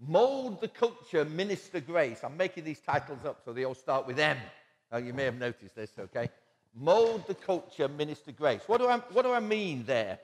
mold 0.00 0.60
the 0.60 0.68
culture, 0.68 1.24
minister 1.24 1.80
grace. 1.80 2.20
I'm 2.24 2.36
making 2.36 2.64
these 2.64 2.80
titles 2.80 3.24
up 3.24 3.40
so 3.44 3.52
they 3.52 3.64
all 3.64 3.74
start 3.74 4.06
with 4.06 4.18
M. 4.18 4.38
Oh, 4.90 4.98
you 4.98 5.12
may 5.12 5.24
have 5.24 5.38
noticed 5.38 5.74
this, 5.74 5.92
okay? 5.98 6.28
Mold 6.74 7.26
the 7.26 7.34
culture, 7.34 7.88
minister 7.88 8.32
grace. 8.32 8.62
What 8.66 8.80
do 8.80 8.88
I, 8.88 8.98
what 8.98 9.22
do 9.22 9.32
I 9.32 9.40
mean 9.40 9.84
there? 9.84 10.18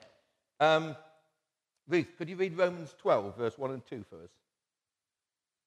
Um, 0.59 0.95
Ruth, 1.87 2.07
could 2.17 2.29
you 2.29 2.35
read 2.35 2.57
Romans 2.57 2.93
12, 2.99 3.37
verse 3.37 3.57
1 3.57 3.71
and 3.71 3.85
2 3.85 4.05
for 4.09 4.23
us? 4.23 4.29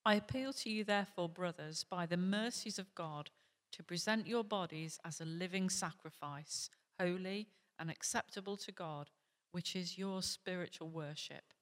I 0.05 0.15
appeal 0.15 0.53
to 0.55 0.71
you, 0.71 0.85
therefore, 0.85 1.29
brothers, 1.29 1.85
by 1.89 2.07
the 2.07 2.17
mercies 2.17 2.79
of 2.79 2.95
God, 2.95 3.31
to 3.73 3.83
present 3.83 4.27
your 4.27 4.45
bodies 4.45 4.99
as 5.05 5.21
a 5.21 5.25
living 5.25 5.71
sacrifice, 5.71 6.69
holy 7.01 7.49
and 7.79 7.91
acceptable 7.91 8.57
to 8.59 8.73
God, 8.73 9.11
which 9.53 9.75
is 9.75 9.99
your 9.99 10.23
spiritual 10.23 10.89
worship. 10.89 11.53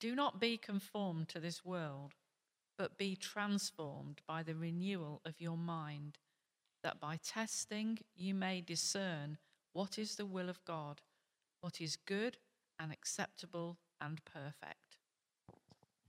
Do 0.00 0.14
not 0.14 0.40
be 0.40 0.56
conformed 0.56 1.28
to 1.30 1.40
this 1.40 1.64
world, 1.64 2.14
but 2.76 2.98
be 2.98 3.16
transformed 3.16 4.20
by 4.26 4.42
the 4.42 4.54
renewal 4.54 5.20
of 5.24 5.40
your 5.40 5.56
mind, 5.56 6.18
that 6.82 7.00
by 7.00 7.18
testing 7.24 7.98
you 8.16 8.34
may 8.34 8.60
discern 8.60 9.38
what 9.72 9.98
is 9.98 10.16
the 10.16 10.26
will 10.26 10.48
of 10.48 10.64
God, 10.64 11.00
what 11.60 11.80
is 11.80 11.96
good 11.96 12.36
and 12.78 12.92
acceptable 12.92 13.78
and 14.00 14.20
perfect. 14.24 14.98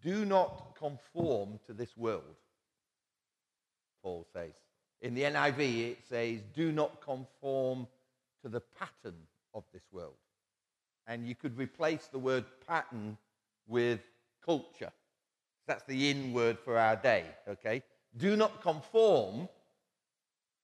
Do 0.02 0.26
not 0.26 0.76
conform 0.78 1.60
to 1.65 1.74
this 1.74 1.95
world, 1.95 2.36
Paul 4.04 4.28
says. 4.34 4.54
In 5.02 5.13
the 5.13 5.24
NIV, 5.24 5.91
it 5.91 6.00
says, 6.08 6.41
do 6.54 6.71
not 6.71 7.02
conform 7.02 7.88
to 8.41 8.50
the 8.50 8.62
pattern 8.62 9.15
of 9.54 9.63
this 9.74 9.84
world. 9.91 10.17
And 11.08 11.28
you 11.28 11.36
could 11.36 11.58
replace 11.58 12.08
the 12.08 12.19
word 12.19 12.45
pattern 12.67 13.17
with 13.67 13.99
culture. 14.43 14.91
That's 15.67 15.84
the 15.84 16.10
in 16.10 16.34
word 16.34 16.60
for 16.60 16.78
our 16.78 16.95
day, 16.95 17.25
okay? 17.47 17.84
Do 18.17 18.36
not 18.36 18.62
conform, 18.62 19.49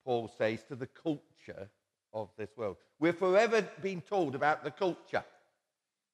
Paul 0.05 0.31
says, 0.37 0.63
to 0.63 0.75
the 0.75 0.87
culture 0.87 1.69
of 2.13 2.29
this 2.37 2.49
world. 2.55 2.77
We're 2.99 3.13
forever 3.13 3.67
being 3.81 4.01
told 4.01 4.35
about 4.35 4.63
the 4.63 4.71
culture, 4.71 5.23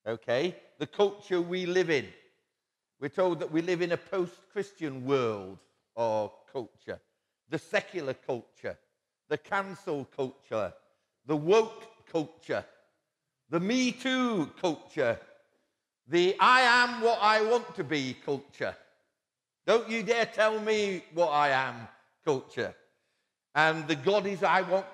okay? 0.08 0.56
The 0.80 0.88
culture 0.88 1.42
we 1.42 1.66
live 1.66 1.90
in. 1.90 2.08
We're 3.00 3.10
told 3.10 3.40
that 3.40 3.52
we 3.52 3.62
live 3.62 3.82
in 3.82 3.92
a 3.92 3.98
post 3.98 4.34
Christian 4.52 5.06
world 5.06 5.60
or 5.96 6.32
culture, 6.52 7.00
the 7.50 7.60
secular 7.60 8.14
culture, 8.14 8.78
the 9.30 9.38
cancel 9.38 10.06
culture, 10.16 10.74
the 11.26 11.36
woke 11.36 11.84
culture, 12.12 12.66
the 13.50 13.60
Me 13.60 13.92
Too 13.92 14.50
culture, 14.60 15.20
the 16.08 16.36
I 16.40 16.62
am 16.62 17.02
what 17.02 17.20
I 17.22 17.42
want 17.42 17.76
to 17.76 17.84
be 17.84 18.16
culture. 18.26 18.76
Don't 19.66 19.90
you 19.90 20.04
dare 20.04 20.26
tell 20.26 20.60
me 20.60 21.04
what 21.14 21.28
I 21.28 21.50
am 21.50 21.88
culture. 22.24 22.74
And 23.56 23.88
the 23.88 23.96
God 23.96 24.26
is 24.26 24.44
I 24.44 24.62
want, 24.62 24.86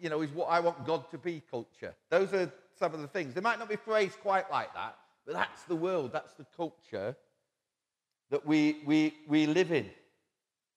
you 0.00 0.08
know, 0.08 0.22
is 0.22 0.30
what 0.30 0.46
I 0.46 0.60
want 0.60 0.86
God 0.86 1.10
to 1.10 1.18
be 1.18 1.42
culture. 1.50 1.94
Those 2.08 2.32
are 2.32 2.50
some 2.78 2.94
of 2.94 3.00
the 3.00 3.08
things. 3.08 3.34
They 3.34 3.40
might 3.40 3.58
not 3.58 3.68
be 3.68 3.76
phrased 3.76 4.18
quite 4.20 4.50
like 4.50 4.72
that, 4.74 4.96
but 5.26 5.34
that's 5.34 5.64
the 5.64 5.76
world, 5.76 6.12
that's 6.12 6.32
the 6.34 6.46
culture 6.56 7.16
that 8.30 8.46
we, 8.46 8.78
we, 8.86 9.14
we 9.28 9.46
live 9.46 9.72
in. 9.72 9.90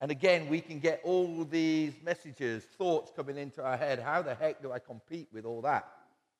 And 0.01 0.11
again, 0.11 0.49
we 0.49 0.59
can 0.59 0.79
get 0.79 0.99
all 1.03 1.45
these 1.45 1.93
messages, 2.03 2.65
thoughts 2.77 3.11
coming 3.15 3.37
into 3.37 3.63
our 3.63 3.77
head. 3.77 3.99
How 3.99 4.21
the 4.21 4.35
heck 4.35 4.61
do 4.61 4.71
I 4.71 4.79
compete 4.79 5.29
with 5.31 5.45
all 5.45 5.61
that? 5.61 5.87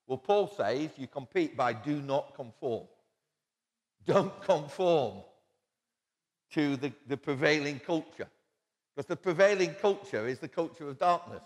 Well, 0.08 0.18
Paul 0.18 0.48
says 0.48 0.90
you 0.98 1.08
compete 1.08 1.56
by 1.56 1.74
do 1.74 2.02
not 2.02 2.36
conform. 2.36 2.88
Don't 4.06 4.42
conform 4.42 5.24
to 6.52 6.78
the, 6.78 6.94
the 7.08 7.18
prevailing 7.18 7.80
culture. 7.80 8.28
Because 8.96 9.08
the 9.08 9.16
prevailing 9.16 9.74
culture 9.76 10.28
is 10.28 10.40
the 10.40 10.48
culture 10.48 10.88
of 10.88 10.98
darkness. 10.98 11.44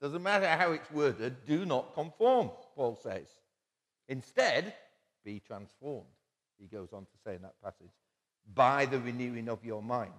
Doesn't 0.00 0.22
matter 0.22 0.48
how 0.48 0.72
it's 0.72 0.90
worded, 0.90 1.46
do 1.46 1.64
not 1.64 1.94
conform, 1.94 2.50
Paul 2.74 2.98
says. 3.02 3.28
Instead, 4.08 4.74
be 5.24 5.40
transformed, 5.40 6.06
he 6.58 6.66
goes 6.66 6.92
on 6.92 7.02
to 7.02 7.18
say 7.24 7.36
in 7.36 7.42
that 7.42 7.60
passage, 7.62 7.92
by 8.54 8.84
the 8.84 9.00
renewing 9.00 9.48
of 9.48 9.64
your 9.64 9.82
minds. 9.82 10.12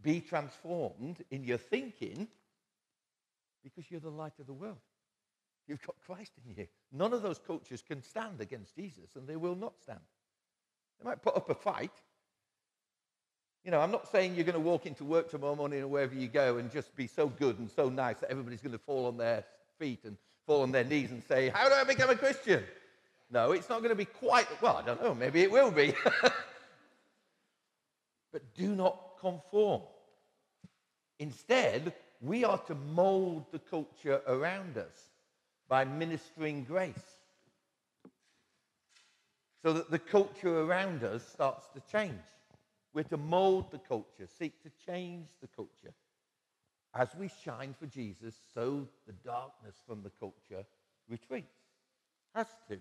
Be 0.00 0.20
transformed 0.20 1.24
in 1.30 1.42
your 1.42 1.58
thinking 1.58 2.28
because 3.64 3.90
you're 3.90 3.98
the 3.98 4.10
light 4.10 4.38
of 4.38 4.46
the 4.46 4.52
world. 4.52 4.78
You've 5.66 5.82
got 5.82 5.96
Christ 6.06 6.32
in 6.46 6.54
you. 6.54 6.68
None 6.92 7.12
of 7.12 7.22
those 7.22 7.40
cultures 7.40 7.82
can 7.82 8.02
stand 8.02 8.40
against 8.40 8.76
Jesus, 8.76 9.16
and 9.16 9.26
they 9.26 9.36
will 9.36 9.56
not 9.56 9.74
stand. 9.82 9.98
They 10.98 11.08
might 11.08 11.22
put 11.22 11.36
up 11.36 11.48
a 11.50 11.54
fight. 11.54 11.92
You 13.64 13.70
know, 13.70 13.80
I'm 13.80 13.90
not 13.90 14.10
saying 14.10 14.34
you're 14.34 14.44
going 14.44 14.54
to 14.54 14.60
walk 14.60 14.86
into 14.86 15.04
work 15.04 15.30
tomorrow 15.30 15.54
morning 15.54 15.82
or 15.82 15.88
wherever 15.88 16.14
you 16.14 16.28
go 16.28 16.58
and 16.58 16.70
just 16.70 16.94
be 16.96 17.06
so 17.06 17.28
good 17.28 17.58
and 17.58 17.70
so 17.70 17.88
nice 17.88 18.18
that 18.18 18.30
everybody's 18.30 18.60
going 18.60 18.72
to 18.72 18.78
fall 18.78 19.06
on 19.06 19.16
their 19.16 19.44
feet 19.78 20.00
and 20.04 20.16
fall 20.46 20.62
on 20.62 20.72
their 20.72 20.84
knees 20.84 21.10
and 21.10 21.22
say, 21.24 21.50
How 21.50 21.68
do 21.68 21.74
I 21.74 21.84
become 21.84 22.10
a 22.10 22.16
Christian? 22.16 22.64
No, 23.30 23.52
it's 23.52 23.68
not 23.68 23.80
going 23.80 23.90
to 23.90 23.96
be 23.96 24.06
quite, 24.06 24.46
well, 24.62 24.76
I 24.76 24.82
don't 24.82 25.02
know, 25.02 25.14
maybe 25.14 25.42
it 25.42 25.50
will 25.50 25.70
be. 25.70 25.92
but 28.32 28.54
do 28.54 28.74
not 28.74 29.18
conform. 29.20 29.82
Instead, 31.18 31.92
we 32.22 32.44
are 32.44 32.58
to 32.58 32.74
mold 32.74 33.44
the 33.52 33.58
culture 33.58 34.22
around 34.26 34.78
us 34.78 35.10
by 35.68 35.84
ministering 35.84 36.64
grace 36.64 37.17
so 39.62 39.72
that 39.72 39.90
the 39.90 39.98
culture 39.98 40.60
around 40.60 41.02
us 41.04 41.26
starts 41.26 41.68
to 41.74 41.80
change. 41.90 42.14
We're 42.94 43.02
to 43.04 43.16
mold 43.16 43.70
the 43.70 43.78
culture, 43.78 44.26
seek 44.38 44.62
to 44.62 44.70
change 44.86 45.28
the 45.40 45.48
culture. 45.48 45.92
As 46.94 47.08
we 47.18 47.30
shine 47.44 47.74
for 47.78 47.86
Jesus, 47.86 48.34
so 48.54 48.86
the 49.06 49.12
darkness 49.24 49.76
from 49.86 50.02
the 50.02 50.10
culture 50.18 50.64
retreats. 51.08 51.46
Has 52.34 52.46
to. 52.68 52.78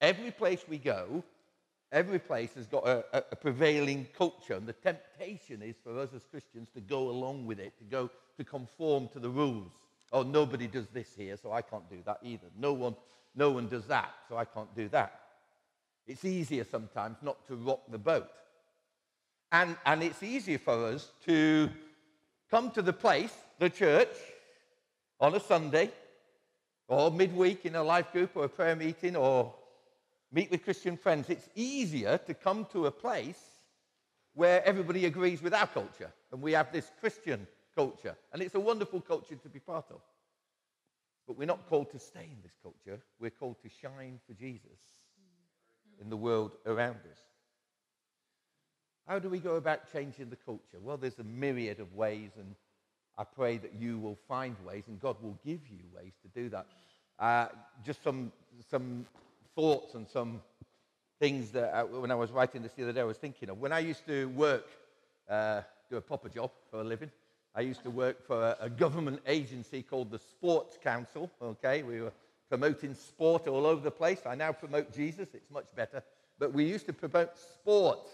Every 0.00 0.30
place 0.30 0.64
we 0.68 0.78
go, 0.78 1.22
every 1.92 2.18
place 2.18 2.54
has 2.54 2.66
got 2.66 2.86
a, 2.86 3.04
a, 3.12 3.36
prevailing 3.36 4.06
culture, 4.16 4.54
and 4.54 4.66
the 4.66 4.72
temptation 4.72 5.62
is 5.62 5.76
for 5.82 5.98
us 5.98 6.10
as 6.14 6.24
Christians 6.24 6.68
to 6.74 6.80
go 6.80 7.08
along 7.08 7.46
with 7.46 7.58
it, 7.58 7.78
to 7.78 7.84
go 7.84 8.10
to 8.36 8.44
conform 8.44 9.08
to 9.12 9.18
the 9.18 9.30
rules. 9.30 9.72
Oh, 10.12 10.22
nobody 10.22 10.66
does 10.66 10.86
this 10.88 11.14
here, 11.16 11.36
so 11.36 11.52
I 11.52 11.62
can't 11.62 11.88
do 11.90 11.98
that 12.06 12.18
either. 12.22 12.46
No 12.58 12.72
one, 12.72 12.94
no 13.34 13.50
one 13.50 13.68
does 13.68 13.86
that, 13.86 14.14
so 14.28 14.36
I 14.36 14.44
can't 14.44 14.74
do 14.76 14.88
that. 14.90 15.20
It's 16.06 16.24
easier 16.24 16.64
sometimes 16.64 17.18
not 17.22 17.46
to 17.48 17.56
rock 17.56 17.80
the 17.90 17.98
boat. 17.98 18.28
And, 19.50 19.76
and 19.84 20.02
it's 20.02 20.22
easier 20.22 20.58
for 20.58 20.86
us 20.86 21.10
to 21.26 21.68
come 22.50 22.70
to 22.72 22.82
the 22.82 22.92
place, 22.92 23.34
the 23.58 23.70
church, 23.70 24.14
on 25.20 25.34
a 25.34 25.40
Sunday, 25.40 25.90
or 26.88 27.10
midweek 27.10 27.66
in 27.66 27.74
a 27.74 27.82
life 27.82 28.12
group 28.12 28.36
or 28.36 28.44
a 28.44 28.48
prayer 28.48 28.76
meeting, 28.76 29.16
or 29.16 29.52
meet 30.30 30.50
with 30.50 30.62
Christian 30.62 30.96
friends. 30.96 31.28
It's 31.28 31.48
easier 31.54 32.18
to 32.18 32.34
come 32.34 32.66
to 32.72 32.86
a 32.86 32.90
place 32.90 33.40
where 34.34 34.64
everybody 34.64 35.06
agrees 35.06 35.42
with 35.42 35.54
our 35.54 35.66
culture, 35.66 36.12
and 36.30 36.42
we 36.42 36.52
have 36.52 36.72
this 36.72 36.90
Christian 37.00 37.46
culture. 37.74 38.16
And 38.32 38.42
it's 38.42 38.54
a 38.54 38.60
wonderful 38.60 39.00
culture 39.00 39.36
to 39.36 39.48
be 39.48 39.58
part 39.58 39.86
of. 39.90 40.00
But 41.26 41.38
we're 41.38 41.46
not 41.46 41.68
called 41.68 41.90
to 41.90 41.98
stay 41.98 42.28
in 42.30 42.42
this 42.42 42.56
culture, 42.62 43.00
we're 43.18 43.30
called 43.30 43.56
to 43.62 43.68
shine 43.68 44.20
for 44.26 44.34
Jesus 44.34 44.95
in 46.00 46.10
the 46.10 46.16
world 46.16 46.52
around 46.66 46.96
us. 47.10 47.18
How 49.06 49.18
do 49.18 49.28
we 49.28 49.38
go 49.38 49.54
about 49.54 49.92
changing 49.92 50.30
the 50.30 50.36
culture? 50.36 50.78
Well, 50.82 50.96
there's 50.96 51.18
a 51.18 51.24
myriad 51.24 51.78
of 51.78 51.94
ways, 51.94 52.30
and 52.36 52.54
I 53.16 53.24
pray 53.24 53.56
that 53.58 53.74
you 53.74 53.98
will 53.98 54.18
find 54.26 54.56
ways, 54.66 54.84
and 54.88 55.00
God 55.00 55.16
will 55.22 55.38
give 55.44 55.60
you 55.70 55.78
ways 55.94 56.12
to 56.22 56.40
do 56.40 56.48
that. 56.48 56.66
Uh, 57.18 57.46
just 57.84 58.02
some, 58.02 58.32
some 58.68 59.06
thoughts 59.54 59.94
and 59.94 60.08
some 60.08 60.40
things 61.20 61.50
that 61.52 61.72
uh, 61.72 61.84
when 61.84 62.10
I 62.10 62.14
was 62.14 62.30
writing 62.32 62.62
this 62.62 62.72
the 62.72 62.82
other 62.82 62.92
day, 62.92 63.00
I 63.00 63.04
was 63.04 63.16
thinking 63.16 63.48
of. 63.48 63.58
When 63.58 63.72
I 63.72 63.78
used 63.78 64.04
to 64.06 64.28
work, 64.30 64.66
uh, 65.30 65.62
do 65.88 65.96
a 65.96 66.00
proper 66.00 66.28
job 66.28 66.50
for 66.70 66.80
a 66.80 66.84
living, 66.84 67.10
I 67.54 67.60
used 67.60 67.84
to 67.84 67.90
work 67.90 68.26
for 68.26 68.42
a, 68.42 68.56
a 68.62 68.70
government 68.70 69.20
agency 69.26 69.82
called 69.82 70.10
the 70.10 70.18
Sports 70.18 70.76
Council. 70.82 71.30
Okay, 71.40 71.82
we 71.84 72.00
were 72.00 72.12
promoting 72.48 72.94
sport 72.94 73.46
all 73.48 73.66
over 73.66 73.82
the 73.82 73.90
place. 73.90 74.20
I 74.26 74.34
now 74.34 74.52
promote 74.52 74.94
Jesus, 74.94 75.28
it's 75.34 75.50
much 75.50 75.66
better. 75.74 76.02
But 76.38 76.52
we 76.52 76.64
used 76.64 76.86
to 76.86 76.92
promote 76.92 77.36
sport. 77.38 78.08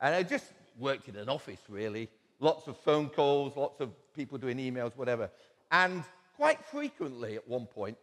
And 0.00 0.14
I 0.14 0.22
just 0.22 0.52
worked 0.78 1.08
in 1.08 1.16
an 1.16 1.28
office, 1.28 1.60
really. 1.68 2.08
Lots 2.40 2.68
of 2.68 2.76
phone 2.78 3.08
calls, 3.08 3.56
lots 3.56 3.80
of 3.80 3.90
people 4.14 4.38
doing 4.38 4.58
emails, 4.58 4.96
whatever. 4.96 5.30
And 5.70 6.04
quite 6.36 6.64
frequently 6.64 7.36
at 7.36 7.48
one 7.48 7.66
point, 7.66 7.96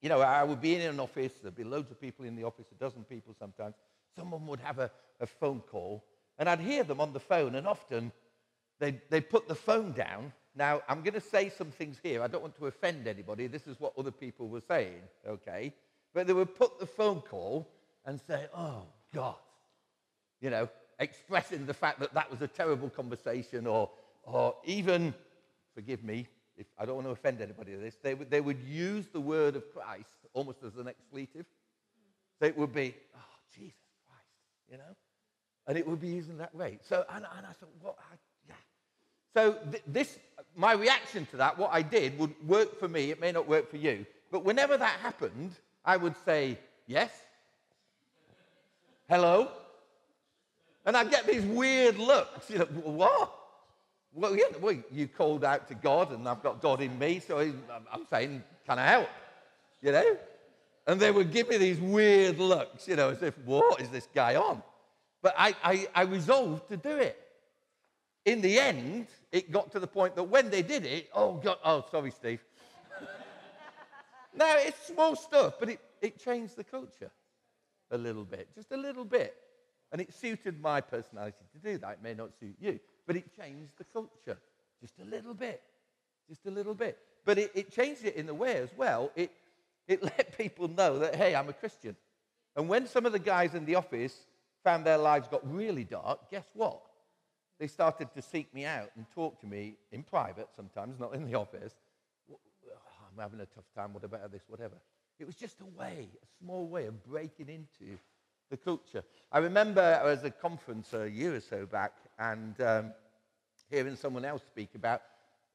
you 0.00 0.08
know, 0.08 0.20
I 0.20 0.44
would 0.44 0.60
be 0.60 0.76
in 0.76 0.82
an 0.82 1.00
office, 1.00 1.32
there'd 1.42 1.56
be 1.56 1.64
loads 1.64 1.90
of 1.90 2.00
people 2.00 2.24
in 2.24 2.36
the 2.36 2.44
office, 2.44 2.66
a 2.70 2.74
dozen 2.76 3.02
people 3.04 3.34
sometimes. 3.36 3.74
Someone 4.14 4.46
would 4.46 4.60
have 4.60 4.78
a, 4.78 4.90
a 5.20 5.26
phone 5.26 5.60
call, 5.60 6.04
and 6.38 6.48
I'd 6.48 6.60
hear 6.60 6.84
them 6.84 7.00
on 7.00 7.12
the 7.12 7.20
phone, 7.20 7.56
and 7.56 7.66
often 7.66 8.12
they'd, 8.78 9.00
they'd 9.10 9.28
put 9.28 9.48
the 9.48 9.56
phone 9.56 9.92
down 9.92 10.32
now, 10.58 10.82
I'm 10.88 11.02
going 11.02 11.14
to 11.14 11.20
say 11.20 11.50
some 11.50 11.70
things 11.70 11.98
here. 12.02 12.20
I 12.20 12.26
don't 12.26 12.42
want 12.42 12.56
to 12.58 12.66
offend 12.66 13.06
anybody. 13.06 13.46
This 13.46 13.68
is 13.68 13.78
what 13.78 13.92
other 13.96 14.10
people 14.10 14.48
were 14.48 14.60
saying, 14.60 15.00
okay? 15.26 15.72
But 16.12 16.26
they 16.26 16.32
would 16.32 16.56
put 16.56 16.80
the 16.80 16.86
phone 16.86 17.20
call 17.20 17.68
and 18.04 18.20
say, 18.26 18.46
oh, 18.54 18.82
God. 19.14 19.36
You 20.40 20.50
know, 20.50 20.68
expressing 20.98 21.64
the 21.64 21.74
fact 21.74 22.00
that 22.00 22.12
that 22.14 22.28
was 22.28 22.42
a 22.42 22.48
terrible 22.48 22.90
conversation, 22.90 23.68
or, 23.68 23.88
or 24.24 24.56
even, 24.64 25.14
forgive 25.74 26.02
me, 26.02 26.26
if 26.56 26.66
I 26.76 26.84
don't 26.84 26.96
want 26.96 27.06
to 27.06 27.12
offend 27.12 27.40
anybody 27.40 27.72
with 27.72 27.82
this, 27.82 27.96
they 28.02 28.14
would, 28.14 28.28
they 28.28 28.40
would 28.40 28.60
use 28.66 29.06
the 29.12 29.20
word 29.20 29.54
of 29.54 29.72
Christ 29.72 30.08
almost 30.34 30.58
as 30.66 30.76
an 30.76 30.88
expletive. 30.88 31.46
So 32.40 32.46
it 32.46 32.58
would 32.58 32.72
be, 32.72 32.96
oh, 33.14 33.20
Jesus 33.54 33.78
Christ, 34.08 34.72
you 34.72 34.78
know? 34.78 34.96
And 35.68 35.78
it 35.78 35.86
would 35.86 36.00
be 36.00 36.08
used 36.08 36.30
in 36.30 36.38
that 36.38 36.54
way. 36.54 36.80
So, 36.82 37.04
and, 37.14 37.24
and 37.36 37.46
I 37.46 37.52
thought, 37.52 37.70
what? 37.80 37.96
So 39.34 39.54
th- 39.70 39.82
this 39.86 40.18
my 40.58 40.72
reaction 40.72 41.24
to 41.26 41.36
that, 41.36 41.56
what 41.56 41.70
I 41.72 41.82
did, 41.82 42.18
would 42.18 42.34
work 42.46 42.80
for 42.80 42.88
me. 42.88 43.12
It 43.12 43.20
may 43.20 43.30
not 43.30 43.46
work 43.46 43.70
for 43.70 43.76
you. 43.76 44.04
But 44.32 44.44
whenever 44.44 44.76
that 44.76 44.98
happened, 45.00 45.52
I 45.84 45.96
would 45.96 46.14
say, 46.24 46.58
yes. 46.88 47.10
Hello? 49.08 49.48
And 50.84 50.96
I'd 50.96 51.10
get 51.10 51.26
these 51.26 51.44
weird 51.44 51.96
looks. 51.96 52.50
You 52.50 52.58
know, 52.58 52.64
what? 52.64 53.32
Well, 54.12 54.36
yeah, 54.36 54.46
well, 54.60 54.76
you 54.90 55.06
called 55.06 55.44
out 55.44 55.68
to 55.68 55.74
God, 55.74 56.12
and 56.12 56.28
I've 56.28 56.42
got 56.42 56.60
God 56.60 56.80
in 56.80 56.98
me, 56.98 57.20
so 57.20 57.38
I'm 57.38 58.06
saying, 58.10 58.42
can 58.66 58.80
I 58.80 58.86
help? 58.86 59.08
You 59.80 59.92
know? 59.92 60.16
And 60.88 60.98
they 60.98 61.12
would 61.12 61.30
give 61.32 61.48
me 61.48 61.56
these 61.56 61.78
weird 61.78 62.38
looks, 62.38 62.88
you 62.88 62.96
know, 62.96 63.10
as 63.10 63.22
if, 63.22 63.38
what 63.44 63.80
is 63.80 63.90
this 63.90 64.08
guy 64.12 64.34
on? 64.34 64.60
But 65.22 65.34
I, 65.38 65.54
I, 65.62 65.88
I 65.94 66.02
resolved 66.02 66.68
to 66.70 66.76
do 66.76 66.96
it 66.96 67.27
in 68.28 68.42
the 68.42 68.58
end, 68.58 69.06
it 69.32 69.50
got 69.50 69.72
to 69.72 69.80
the 69.80 69.86
point 69.86 70.14
that 70.16 70.24
when 70.24 70.50
they 70.50 70.60
did 70.60 70.84
it, 70.84 71.08
oh, 71.14 71.34
God, 71.34 71.56
oh, 71.64 71.84
sorry, 71.90 72.10
Steve. 72.10 72.44
now, 74.36 74.54
it's 74.58 74.86
small 74.86 75.16
stuff, 75.16 75.54
but 75.58 75.70
it, 75.70 75.80
it 76.02 76.22
changed 76.22 76.54
the 76.56 76.64
culture 76.64 77.10
a 77.90 77.96
little 77.96 78.24
bit, 78.24 78.48
just 78.54 78.70
a 78.72 78.76
little 78.76 79.06
bit. 79.06 79.34
And 79.90 80.00
it 80.02 80.12
suited 80.12 80.60
my 80.60 80.82
personality 80.82 81.46
to 81.54 81.58
do 81.58 81.78
that. 81.78 81.92
It 81.92 82.02
may 82.02 82.12
not 82.12 82.38
suit 82.38 82.54
you, 82.60 82.78
but 83.06 83.16
it 83.16 83.34
changed 83.34 83.72
the 83.78 83.84
culture 83.84 84.36
just 84.82 84.98
a 85.00 85.04
little 85.04 85.32
bit, 85.32 85.62
just 86.28 86.44
a 86.44 86.50
little 86.50 86.74
bit. 86.74 86.98
But 87.24 87.38
it, 87.38 87.50
it 87.54 87.72
changed 87.72 88.04
it 88.04 88.14
in 88.14 88.26
the 88.26 88.34
way 88.34 88.56
as 88.58 88.68
well. 88.76 89.10
It, 89.16 89.30
it 89.86 90.02
let 90.18 90.36
people 90.36 90.68
know 90.68 90.98
that, 90.98 91.16
hey, 91.16 91.34
I'm 91.34 91.48
a 91.48 91.54
Christian. 91.54 91.96
And 92.56 92.68
when 92.68 92.86
some 92.86 93.06
of 93.06 93.12
the 93.12 93.18
guys 93.18 93.54
in 93.54 93.64
the 93.64 93.76
office 93.76 94.14
found 94.62 94.84
their 94.84 94.98
lives 94.98 95.28
got 95.28 95.50
really 95.50 95.84
dark, 95.84 96.30
guess 96.30 96.44
what? 96.52 96.87
They 97.58 97.66
started 97.66 98.12
to 98.14 98.22
seek 98.22 98.52
me 98.54 98.64
out 98.64 98.90
and 98.96 99.06
talk 99.14 99.40
to 99.40 99.46
me 99.46 99.76
in 99.92 100.02
private 100.02 100.48
sometimes, 100.54 100.98
not 100.98 101.14
in 101.14 101.24
the 101.24 101.34
office. 101.34 101.74
I'm 102.30 103.22
having 103.22 103.40
a 103.40 103.46
tough 103.46 103.64
time, 103.74 103.92
what 103.92 104.04
about 104.04 104.30
this, 104.30 104.42
whatever. 104.48 104.76
It 105.18 105.26
was 105.26 105.34
just 105.34 105.60
a 105.60 105.66
way, 105.78 106.08
a 106.22 106.26
small 106.44 106.68
way 106.68 106.86
of 106.86 107.04
breaking 107.04 107.48
into 107.48 107.98
the 108.50 108.56
culture. 108.56 109.02
I 109.32 109.38
remember 109.38 110.00
I 110.00 110.04
was 110.04 110.20
at 110.20 110.26
a 110.26 110.30
conference 110.30 110.92
a 110.94 111.10
year 111.10 111.34
or 111.34 111.40
so 111.40 111.66
back 111.66 111.92
and 112.18 112.60
um, 112.60 112.92
hearing 113.70 113.96
someone 113.96 114.24
else 114.24 114.42
speak 114.46 114.70
about 114.74 115.02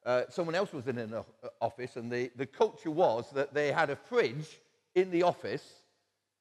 uh, 0.05 0.23
someone 0.29 0.55
else 0.55 0.73
was 0.73 0.87
in 0.87 0.97
an 0.97 1.15
office, 1.61 1.95
and 1.95 2.11
the, 2.11 2.29
the 2.35 2.45
culture 2.45 2.91
was 2.91 3.31
that 3.31 3.53
they 3.53 3.71
had 3.71 3.89
a 3.89 3.95
fridge 3.95 4.59
in 4.95 5.09
the 5.11 5.23
office 5.23 5.63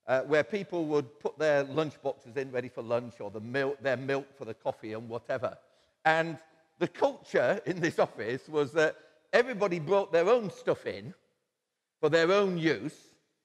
uh, 0.06 0.20
where 0.22 0.42
people 0.42 0.84
would 0.86 1.20
put 1.20 1.38
their 1.38 1.64
lunch 1.64 2.00
boxes 2.02 2.36
in 2.36 2.50
ready 2.50 2.68
for 2.68 2.82
lunch 2.82 3.20
or 3.20 3.30
the 3.30 3.76
their 3.80 3.96
milk 3.96 4.26
for 4.36 4.44
the 4.44 4.54
coffee 4.54 4.92
and 4.94 5.08
whatever. 5.08 5.56
And 6.04 6.38
the 6.78 6.88
culture 6.88 7.60
in 7.66 7.80
this 7.80 7.98
office 7.98 8.48
was 8.48 8.72
that 8.72 8.96
everybody 9.32 9.78
brought 9.78 10.12
their 10.12 10.28
own 10.28 10.50
stuff 10.50 10.86
in 10.86 11.14
for 12.00 12.08
their 12.08 12.32
own 12.32 12.58
use, 12.58 12.96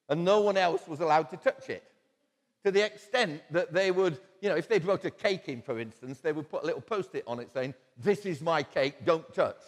and 0.08 0.24
no 0.24 0.40
one 0.40 0.56
else 0.56 0.88
was 0.88 1.00
allowed 1.00 1.30
to 1.30 1.36
touch 1.36 1.70
it. 1.70 1.84
To 2.64 2.72
the 2.72 2.84
extent 2.84 3.42
that 3.52 3.72
they 3.72 3.92
would, 3.92 4.18
you 4.40 4.48
know, 4.48 4.56
if 4.56 4.68
they 4.68 4.80
brought 4.80 5.04
a 5.04 5.12
cake 5.12 5.48
in, 5.48 5.62
for 5.62 5.78
instance, 5.78 6.18
they 6.18 6.32
would 6.32 6.50
put 6.50 6.64
a 6.64 6.66
little 6.66 6.80
post 6.80 7.14
it 7.14 7.22
on 7.26 7.38
it 7.38 7.52
saying, 7.52 7.72
This 7.96 8.26
is 8.26 8.40
my 8.40 8.64
cake, 8.64 9.04
don't 9.04 9.32
touch. 9.32 9.60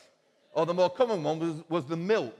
Or 0.53 0.66
the 0.66 0.74
more 0.74 0.90
common 0.90 1.22
one 1.22 1.38
was, 1.38 1.62
was 1.68 1.85
the 1.85 1.96
milk. 1.96 2.37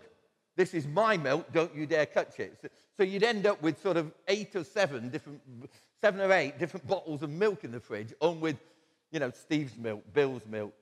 This 0.57 0.75
is 0.75 0.87
my 0.87 1.17
milk, 1.17 1.53
don't 1.53 1.75
you 1.75 1.87
dare 1.87 2.07
touch 2.07 2.39
it. 2.41 2.71
So 2.97 3.03
you'd 3.03 3.23
end 3.23 3.47
up 3.47 3.63
with 3.63 3.81
sort 3.81 3.97
of 3.97 4.13
eight 4.29 4.55
or 4.57 4.65
seven 4.65 5.09
different, 5.09 5.41
seven 6.01 6.21
or 6.21 6.33
eight 6.33 6.59
different 6.59 6.87
bottles 6.87 7.23
of 7.23 7.31
milk 7.31 7.65
in 7.65 7.73
the 7.73 7.81
fridge, 7.81 8.13
on 8.21 8.41
with, 8.41 8.57
you 9.11 9.21
know, 9.21 9.31
Steve's 9.31 9.77
milk, 9.77 10.03
Bill's 10.13 10.45
milk, 10.47 10.75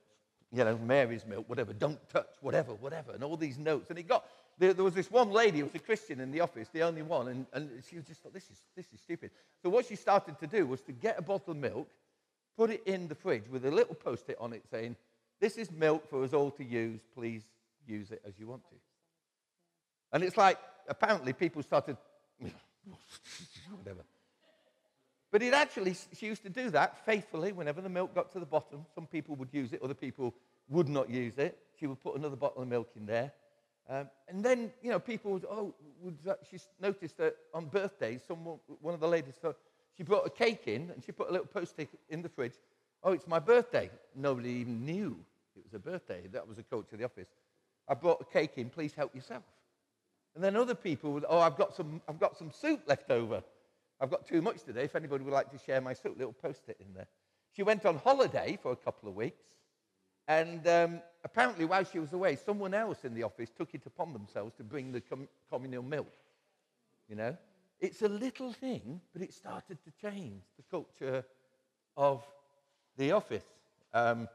you 0.51 0.63
know, 0.63 0.77
Mary's 0.77 1.25
milk, 1.25 1.47
whatever, 1.47 1.73
don't 1.73 1.99
touch, 2.09 2.31
whatever, 2.41 2.73
whatever, 2.73 3.11
and 3.13 3.23
all 3.23 3.37
these 3.37 3.57
notes. 3.57 3.89
And 3.89 3.99
it 3.99 4.07
got, 4.07 4.25
there, 4.57 4.73
there 4.73 4.83
was 4.83 4.95
this 4.95 5.11
one 5.11 5.31
lady 5.31 5.59
who 5.59 5.65
was 5.65 5.75
a 5.75 5.79
Christian 5.79 6.19
in 6.19 6.31
the 6.31 6.41
office, 6.41 6.67
the 6.73 6.81
only 6.81 7.03
one, 7.03 7.27
and, 7.27 7.45
and 7.53 7.69
she 7.87 7.97
just 7.97 8.21
thought, 8.21 8.33
this 8.33 8.49
is, 8.49 8.57
this 8.75 8.87
is 8.91 8.99
stupid. 8.99 9.29
So 9.61 9.69
what 9.69 9.85
she 9.85 9.95
started 9.95 10.39
to 10.39 10.47
do 10.47 10.65
was 10.65 10.81
to 10.81 10.91
get 10.91 11.19
a 11.19 11.21
bottle 11.21 11.51
of 11.51 11.57
milk, 11.57 11.87
put 12.57 12.71
it 12.71 12.81
in 12.85 13.07
the 13.07 13.15
fridge 13.15 13.47
with 13.49 13.65
a 13.65 13.71
little 13.71 13.95
post-it 13.95 14.37
on 14.39 14.51
it 14.51 14.63
saying, 14.69 14.95
this 15.39 15.57
is 15.57 15.71
milk 15.71 16.09
for 16.09 16.23
us 16.23 16.33
all 16.33 16.51
to 16.51 16.63
use, 16.65 16.99
please 17.15 17.43
use 17.87 18.11
it 18.11 18.21
as 18.27 18.33
you 18.37 18.47
want 18.47 18.63
to. 18.69 18.75
And 20.11 20.23
it's 20.23 20.37
like, 20.37 20.57
apparently 20.87 21.33
people 21.33 21.61
started 21.63 21.97
whatever. 23.71 24.03
But 25.31 25.43
it 25.43 25.53
actually, 25.53 25.95
she 26.13 26.25
used 26.25 26.43
to 26.43 26.49
do 26.49 26.71
that 26.71 27.05
faithfully 27.05 27.51
whenever 27.51 27.81
the 27.81 27.89
milk 27.89 28.15
got 28.15 28.31
to 28.31 28.39
the 28.39 28.45
bottom. 28.45 28.85
Some 28.95 29.05
people 29.05 29.35
would 29.35 29.49
use 29.53 29.73
it, 29.73 29.81
other 29.83 29.93
people 29.93 30.33
would 30.69 30.89
not 30.89 31.09
use 31.09 31.37
it. 31.37 31.57
She 31.79 31.87
would 31.87 32.01
put 32.01 32.15
another 32.15 32.35
bottle 32.35 32.63
of 32.63 32.67
milk 32.67 32.89
in 32.95 33.05
there. 33.05 33.31
Um, 33.87 34.09
and 34.27 34.43
then, 34.43 34.71
you 34.81 34.91
know, 34.91 34.99
people 34.99 35.31
would, 35.31 35.45
oh, 35.49 35.73
would, 36.01 36.17
she 36.49 36.59
noticed 36.79 37.17
that 37.17 37.35
on 37.53 37.65
birthdays, 37.65 38.21
someone, 38.27 38.59
one 38.81 38.93
of 38.93 38.99
the 38.99 39.07
ladies, 39.07 39.35
thought, 39.35 39.57
she 39.97 40.03
brought 40.03 40.25
a 40.25 40.29
cake 40.29 40.67
in 40.67 40.91
and 40.91 41.03
she 41.03 41.11
put 41.11 41.29
a 41.29 41.31
little 41.31 41.47
post-it 41.47 41.89
in 42.09 42.21
the 42.21 42.29
fridge. 42.29 42.53
Oh, 43.03 43.13
it's 43.13 43.27
my 43.27 43.39
birthday. 43.39 43.89
Nobody 44.15 44.49
even 44.49 44.85
knew 44.85 45.19
it 45.55 45.63
was 45.63 45.73
a 45.73 45.79
birthday. 45.79 46.27
That 46.31 46.47
was 46.47 46.57
a 46.59 46.63
coach 46.63 46.91
of 46.91 46.99
the 46.99 47.05
office. 47.05 47.27
I 47.87 47.95
brought 47.95 48.21
a 48.21 48.25
cake 48.25 48.53
in. 48.57 48.69
Please 48.69 48.93
help 48.93 49.15
yourself. 49.15 49.43
And 50.39 50.45
then 50.45 50.55
other 50.55 50.73
people 50.73 51.11
would, 51.11 51.25
oh, 51.27 51.39
I've 51.39 51.57
got 51.57 51.75
some, 51.75 52.01
I've 52.07 52.17
got 52.17 52.37
some 52.37 52.49
soup 52.49 52.83
left 52.87 53.11
over. 53.11 53.43
I've 53.99 54.09
got 54.09 54.25
too 54.25 54.41
much 54.41 54.63
today. 54.63 54.85
If 54.85 54.95
anybody 54.95 55.25
would 55.25 55.33
like 55.33 55.51
to 55.51 55.57
share 55.57 55.81
my 55.81 55.91
soup, 55.91 56.17
little 56.17 56.31
post-it 56.31 56.77
in 56.79 56.93
there. 56.93 57.07
She 57.53 57.61
went 57.61 57.85
on 57.85 57.97
holiday 57.97 58.57
for 58.63 58.71
a 58.71 58.75
couple 58.77 59.09
of 59.09 59.15
weeks. 59.15 59.43
And 60.29 60.65
um, 60.65 61.01
apparently, 61.25 61.65
while 61.65 61.83
she 61.83 61.99
was 61.99 62.13
away, 62.13 62.37
someone 62.37 62.73
else 62.73 63.03
in 63.03 63.13
the 63.13 63.23
office 63.23 63.49
took 63.49 63.75
it 63.75 63.85
upon 63.85 64.13
themselves 64.13 64.53
to 64.55 64.63
bring 64.63 64.93
the 64.93 65.01
com- 65.01 65.27
communal 65.51 65.83
milk. 65.83 66.13
You 67.09 67.17
know? 67.17 67.35
It's 67.81 68.01
a 68.01 68.07
little 68.07 68.53
thing, 68.53 69.01
but 69.11 69.21
it 69.21 69.33
started 69.33 69.77
to 69.83 70.09
change 70.09 70.43
the 70.55 70.63
culture 70.71 71.25
of 71.97 72.25
the 72.95 73.11
office. 73.11 73.43
Um, 73.93 74.29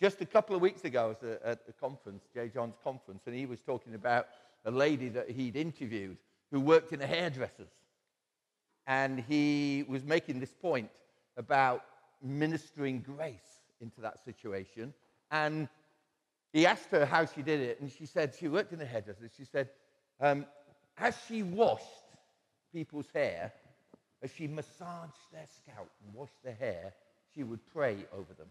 just 0.00 0.20
a 0.20 0.26
couple 0.26 0.56
of 0.56 0.62
weeks 0.62 0.84
ago, 0.84 1.04
I 1.04 1.06
was 1.06 1.38
at 1.44 1.60
a 1.68 1.72
conference, 1.74 2.24
J.John's 2.34 2.74
conference, 2.82 3.22
and 3.26 3.36
he 3.36 3.46
was 3.46 3.60
talking 3.60 3.94
about 3.94 4.26
a 4.64 4.70
lady 4.70 5.08
that 5.10 5.30
he'd 5.30 5.56
interviewed 5.56 6.16
who 6.50 6.60
worked 6.60 6.92
in 6.92 7.00
a 7.00 7.06
hairdresser's. 7.06 7.72
And 8.86 9.20
he 9.20 9.84
was 9.88 10.04
making 10.04 10.40
this 10.40 10.52
point 10.52 10.90
about 11.36 11.84
ministering 12.22 13.00
grace 13.00 13.60
into 13.80 14.00
that 14.00 14.24
situation. 14.24 14.92
And 15.30 15.68
he 16.52 16.66
asked 16.66 16.90
her 16.90 17.04
how 17.04 17.26
she 17.26 17.42
did 17.42 17.60
it, 17.60 17.80
and 17.80 17.90
she 17.90 18.06
said 18.06 18.34
she 18.38 18.48
worked 18.48 18.72
in 18.72 18.80
a 18.80 18.84
hairdresser. 18.84 19.28
She 19.36 19.44
said, 19.44 19.70
um, 20.20 20.46
as 20.98 21.16
she 21.26 21.42
washed 21.42 21.84
people's 22.72 23.08
hair, 23.12 23.52
as 24.22 24.30
she 24.30 24.46
massaged 24.46 25.12
their 25.32 25.46
scalp 25.56 25.90
and 26.04 26.14
washed 26.14 26.42
their 26.44 26.54
hair, 26.54 26.92
she 27.34 27.42
would 27.42 27.60
pray 27.72 28.06
over 28.12 28.32
them 28.34 28.48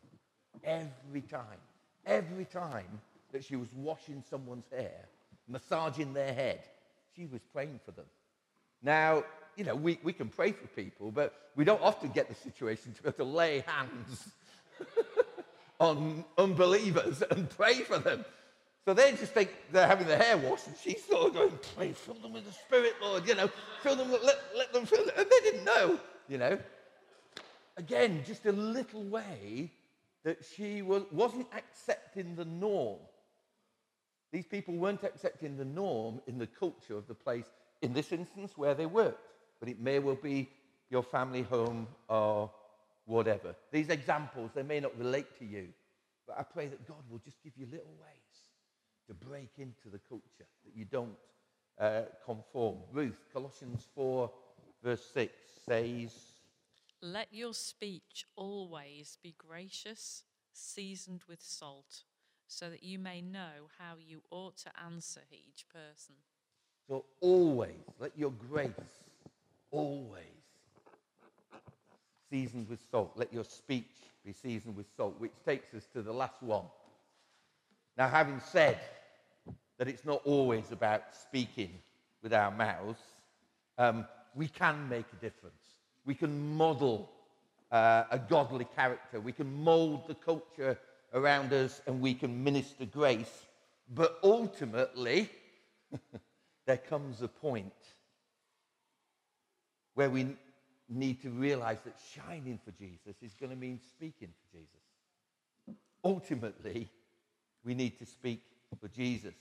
every 0.63 1.21
time. 1.21 1.59
Every 2.05 2.45
time 2.45 3.01
that 3.31 3.43
she 3.45 3.55
was 3.55 3.69
washing 3.73 4.23
someone's 4.29 4.67
hair, 4.69 5.07
massaging 5.47 6.13
their 6.13 6.33
head, 6.33 6.63
she 7.15 7.25
was 7.25 7.41
praying 7.51 7.79
for 7.85 7.91
them. 7.91 8.05
Now, 8.81 9.23
you 9.55 9.63
know, 9.63 9.75
we, 9.75 9.99
we 10.03 10.13
can 10.13 10.29
pray 10.29 10.51
for 10.51 10.67
people, 10.67 11.11
but 11.11 11.33
we 11.55 11.63
don't 11.63 11.81
often 11.81 12.09
get 12.09 12.27
the 12.27 12.35
situation 12.35 12.93
to 12.93 13.03
be 13.03 13.09
able 13.09 13.17
to 13.17 13.23
lay 13.23 13.63
hands 13.67 14.29
on 15.79 16.25
unbelievers 16.37 17.21
and 17.29 17.49
pray 17.49 17.75
for 17.81 17.99
them. 17.99 18.25
So 18.85 18.93
they 18.93 19.11
just 19.11 19.33
think 19.33 19.49
they're 19.71 19.87
having 19.87 20.07
their 20.07 20.17
hair 20.17 20.37
washed, 20.37 20.67
and 20.67 20.75
she's 20.83 21.03
sort 21.05 21.27
of 21.27 21.33
going, 21.33 21.59
pray, 21.75 21.93
fill 21.93 22.15
them 22.15 22.33
with 22.33 22.45
the 22.45 22.51
Spirit, 22.51 22.93
Lord, 23.01 23.27
you 23.27 23.35
know, 23.35 23.49
fill 23.81 23.95
them, 23.95 24.11
let, 24.11 24.41
let 24.57 24.73
them 24.73 24.85
fill 24.85 25.07
it. 25.07 25.13
And 25.17 25.25
they 25.25 25.51
didn't 25.51 25.63
know, 25.63 25.99
you 26.27 26.37
know. 26.37 26.59
Again, 27.77 28.23
just 28.27 28.45
a 28.45 28.51
little 28.51 29.03
way 29.03 29.71
that 30.23 30.43
she 30.55 30.81
was, 30.81 31.03
wasn't 31.11 31.47
accepting 31.55 32.35
the 32.35 32.45
norm. 32.45 32.99
These 34.33 34.47
people 34.47 34.73
weren't 34.73 35.03
accepting 35.03 35.57
the 35.57 35.63
norm 35.63 36.19
in 36.25 36.39
the 36.39 36.47
culture 36.47 36.97
of 36.97 37.07
the 37.07 37.13
place, 37.13 37.45
in 37.83 37.93
this 37.93 38.11
instance, 38.11 38.53
where 38.57 38.73
they 38.73 38.87
worked. 38.87 39.29
But 39.59 39.69
it 39.69 39.79
may 39.79 39.99
well 39.99 40.15
be 40.15 40.49
your 40.89 41.03
family 41.03 41.43
home 41.43 41.87
or 42.09 42.49
whatever. 43.05 43.55
These 43.71 43.89
examples, 43.89 44.49
they 44.55 44.63
may 44.63 44.79
not 44.79 44.97
relate 44.97 45.37
to 45.37 45.45
you, 45.45 45.67
but 46.25 46.39
I 46.39 46.41
pray 46.41 46.65
that 46.65 46.87
God 46.87 47.03
will 47.11 47.19
just 47.19 47.43
give 47.43 47.53
you 47.55 47.67
little 47.67 47.93
ways 48.01 48.23
to 49.07 49.13
break 49.13 49.51
into 49.59 49.89
the 49.91 49.99
culture, 50.09 50.47
that 50.65 50.75
you 50.75 50.85
don't 50.85 51.15
uh, 51.79 52.01
conform. 52.25 52.77
Ruth, 52.91 53.19
Colossians 53.31 53.87
4, 53.93 54.31
verse 54.83 55.05
6 55.13 55.31
says, 55.63 56.11
Let 57.03 57.27
your 57.31 57.53
speech 57.53 58.25
always 58.35 59.19
be 59.21 59.35
gracious, 59.37 60.23
seasoned 60.53 61.21
with 61.29 61.41
salt, 61.43 62.03
so 62.53 62.69
that 62.69 62.83
you 62.83 62.99
may 62.99 63.21
know 63.21 63.67
how 63.79 63.95
you 64.05 64.21
ought 64.29 64.57
to 64.57 64.71
answer 64.85 65.21
each 65.31 65.65
person. 65.73 66.15
So 66.87 67.05
always, 67.21 67.81
let 67.99 68.11
your 68.17 68.31
grace 68.49 68.69
always 69.71 70.23
seasoned 72.29 72.69
with 72.69 72.79
salt. 72.91 73.13
Let 73.15 73.33
your 73.33 73.43
speech 73.43 73.85
be 74.25 74.33
seasoned 74.33 74.75
with 74.75 74.85
salt, 74.95 75.15
which 75.19 75.33
takes 75.45 75.73
us 75.73 75.85
to 75.93 76.01
the 76.01 76.13
last 76.13 76.41
one. 76.41 76.65
Now, 77.97 78.07
having 78.07 78.39
said 78.39 78.79
that 79.77 79.87
it's 79.87 80.05
not 80.05 80.21
always 80.25 80.71
about 80.71 81.03
speaking 81.15 81.71
with 82.21 82.33
our 82.33 82.51
mouths, 82.51 82.99
um, 83.77 84.05
we 84.35 84.47
can 84.47 84.87
make 84.89 85.05
a 85.11 85.21
difference. 85.21 85.55
We 86.05 86.15
can 86.15 86.55
model 86.55 87.09
uh, 87.71 88.03
a 88.11 88.19
godly 88.19 88.65
character. 88.75 89.19
We 89.19 89.31
can 89.31 89.51
mold 89.63 90.07
the 90.07 90.15
culture 90.15 90.77
around 91.13 91.53
us 91.53 91.81
and 91.87 92.01
we 92.01 92.13
can 92.13 92.43
minister 92.43 92.85
grace. 92.85 93.45
But 93.93 94.17
ultimately, 94.23 95.29
there 96.65 96.77
comes 96.77 97.21
a 97.21 97.27
point 97.27 97.73
where 99.93 100.09
we 100.09 100.35
need 100.89 101.21
to 101.21 101.29
realize 101.29 101.77
that 101.85 101.95
shining 102.13 102.59
for 102.63 102.71
Jesus 102.71 103.15
is 103.21 103.33
going 103.39 103.51
to 103.51 103.55
mean 103.55 103.79
speaking 103.79 104.29
for 104.29 104.57
Jesus. 104.57 104.69
Ultimately, 106.03 106.89
we 107.63 107.73
need 107.73 107.97
to 107.99 108.05
speak 108.05 108.41
for 108.79 108.87
Jesus. 108.89 109.33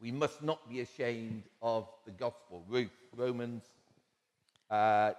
We 0.00 0.12
must 0.12 0.42
not 0.42 0.68
be 0.68 0.80
ashamed 0.80 1.44
of 1.62 1.88
the 2.04 2.10
gospel. 2.10 2.64
Ruth, 2.68 2.90
Romans 3.16 3.62
uh, 4.70 5.12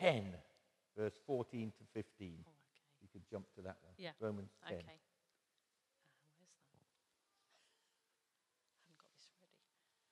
10, 0.00 0.24
verse 0.96 1.14
14 1.26 1.72
to 1.78 1.84
15. 1.94 2.04
Oh, 2.20 2.50
okay. 2.50 2.82
You 3.00 3.08
could 3.12 3.17
jump 3.30 3.46
to 3.54 3.62
that 3.62 3.76
one. 3.82 3.94
Yeah. 3.96 4.10
Romans 4.20 4.50
10. 4.68 4.78
Okay. 4.78 4.84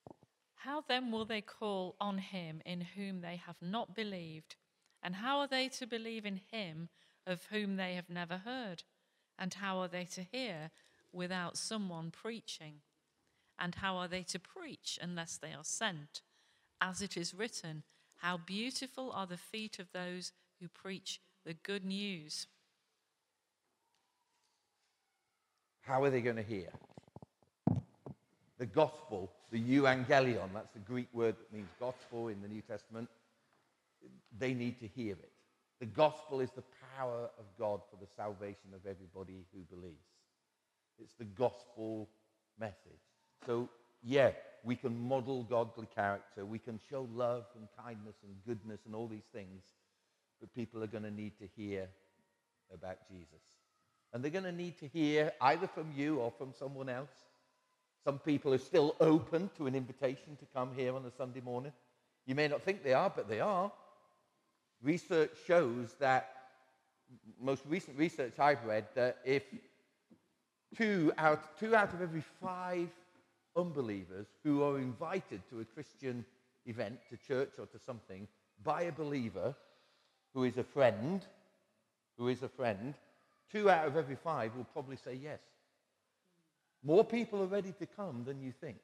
Ah, 0.09 0.13
how 0.55 0.83
then 0.87 1.11
will 1.11 1.25
they 1.25 1.41
call 1.41 1.95
on 1.99 2.17
him 2.17 2.61
in 2.65 2.81
whom 2.81 3.21
they 3.21 3.37
have 3.37 3.57
not 3.61 3.95
believed? 3.95 4.55
And 5.01 5.15
how 5.15 5.39
are 5.39 5.47
they 5.47 5.69
to 5.69 5.87
believe 5.87 6.25
in 6.25 6.41
him 6.51 6.89
of 7.25 7.45
whom 7.45 7.75
they 7.75 7.93
have 7.95 8.09
never 8.09 8.37
heard? 8.37 8.83
And 9.39 9.53
how 9.53 9.79
are 9.79 9.87
they 9.87 10.05
to 10.05 10.23
hear 10.23 10.71
without 11.11 11.57
someone 11.57 12.11
preaching? 12.11 12.81
And 13.59 13.75
how 13.75 13.97
are 13.97 14.07
they 14.07 14.23
to 14.23 14.39
preach 14.39 14.99
unless 15.01 15.37
they 15.37 15.53
are 15.53 15.63
sent? 15.63 16.21
As 16.81 17.01
it 17.01 17.17
is 17.17 17.33
written, 17.33 17.83
How 18.17 18.37
beautiful 18.37 19.11
are 19.11 19.25
the 19.25 19.37
feet 19.37 19.79
of 19.79 19.91
those 19.93 20.31
who 20.59 20.67
preach 20.67 21.21
the 21.45 21.53
good 21.53 21.85
news. 21.85 22.47
How 25.87 26.03
are 26.03 26.09
they 26.09 26.21
going 26.21 26.35
to 26.35 26.43
hear? 26.43 26.69
The 28.59 28.65
gospel 28.65 29.31
the 29.51 29.59
euangelion, 29.59 30.49
that's 30.53 30.73
the 30.73 30.79
Greek 30.79 31.07
word 31.13 31.35
that 31.39 31.55
means 31.55 31.69
gospel 31.79 32.27
in 32.27 32.41
the 32.41 32.47
New 32.47 32.61
Testament, 32.61 33.07
they 34.37 34.53
need 34.53 34.79
to 34.79 34.87
hear 34.87 35.13
it. 35.13 35.31
The 35.79 35.85
gospel 35.85 36.41
is 36.41 36.49
the 36.51 36.63
power 36.97 37.29
of 37.39 37.45
God 37.57 37.81
for 37.89 37.97
the 37.97 38.07
salvation 38.15 38.73
of 38.73 38.81
everybody 38.85 39.45
who 39.53 39.61
believes. 39.75 39.95
It's 40.99 41.13
the 41.13 41.25
gospel 41.25 42.09
message. 42.59 42.75
So, 43.45 43.69
yeah, 44.03 44.31
we 44.63 44.75
can 44.75 44.99
model 44.99 45.43
godly 45.43 45.87
character. 45.95 46.45
We 46.45 46.59
can 46.59 46.79
show 46.89 47.07
love 47.13 47.45
and 47.55 47.67
kindness 47.85 48.15
and 48.23 48.33
goodness 48.45 48.79
and 48.85 48.95
all 48.95 49.07
these 49.07 49.27
things. 49.31 49.61
But 50.41 50.53
people 50.53 50.83
are 50.83 50.87
going 50.87 51.03
to 51.03 51.11
need 51.11 51.37
to 51.39 51.47
hear 51.55 51.87
about 52.73 52.97
Jesus. 53.09 53.56
And 54.13 54.23
they're 54.23 54.31
going 54.31 54.43
to 54.45 54.51
need 54.51 54.77
to 54.79 54.87
hear 54.87 55.31
either 55.41 55.67
from 55.67 55.91
you 55.95 56.17
or 56.19 56.31
from 56.31 56.53
someone 56.53 56.89
else 56.89 57.11
some 58.07 58.19
people 58.19 58.53
are 58.53 58.57
still 58.57 58.95
open 59.01 59.49
to 59.57 59.67
an 59.67 59.75
invitation 59.75 60.37
to 60.37 60.45
come 60.55 60.69
here 60.73 60.95
on 60.95 61.03
a 61.03 61.11
Sunday 61.11 61.41
morning. 61.41 61.73
You 62.25 62.35
may 62.35 62.47
not 62.47 62.61
think 62.61 62.81
they 62.81 62.93
are, 62.93 63.11
but 63.13 63.27
they 63.27 63.41
are. 63.41 63.69
Research 64.81 65.31
shows 65.45 65.93
that, 65.99 66.29
most 67.41 67.63
recent 67.67 67.97
research 67.97 68.39
I've 68.39 68.63
read, 68.63 68.85
that 68.95 69.17
if 69.25 69.43
two 70.77 71.11
out, 71.17 71.59
two 71.59 71.75
out 71.75 71.93
of 71.93 72.01
every 72.01 72.23
five 72.41 72.87
unbelievers 73.57 74.27
who 74.41 74.63
are 74.63 74.77
invited 74.77 75.41
to 75.49 75.59
a 75.59 75.65
Christian 75.65 76.23
event, 76.65 76.99
to 77.09 77.17
church 77.17 77.51
or 77.59 77.65
to 77.65 77.77
something, 77.85 78.25
by 78.63 78.83
a 78.83 78.91
believer 78.93 79.53
who 80.33 80.45
is 80.45 80.57
a 80.57 80.63
friend, 80.63 81.25
who 82.17 82.29
is 82.29 82.41
a 82.41 82.47
friend, 82.47 82.93
two 83.51 83.69
out 83.69 83.87
of 83.87 83.95
every 83.95 84.15
five 84.15 84.55
will 84.55 84.65
probably 84.65 84.97
say 84.97 85.13
yes. 85.13 85.39
More 86.83 87.03
people 87.03 87.41
are 87.41 87.47
ready 87.47 87.73
to 87.79 87.85
come 87.85 88.23
than 88.25 88.41
you 88.41 88.51
think. 88.51 88.77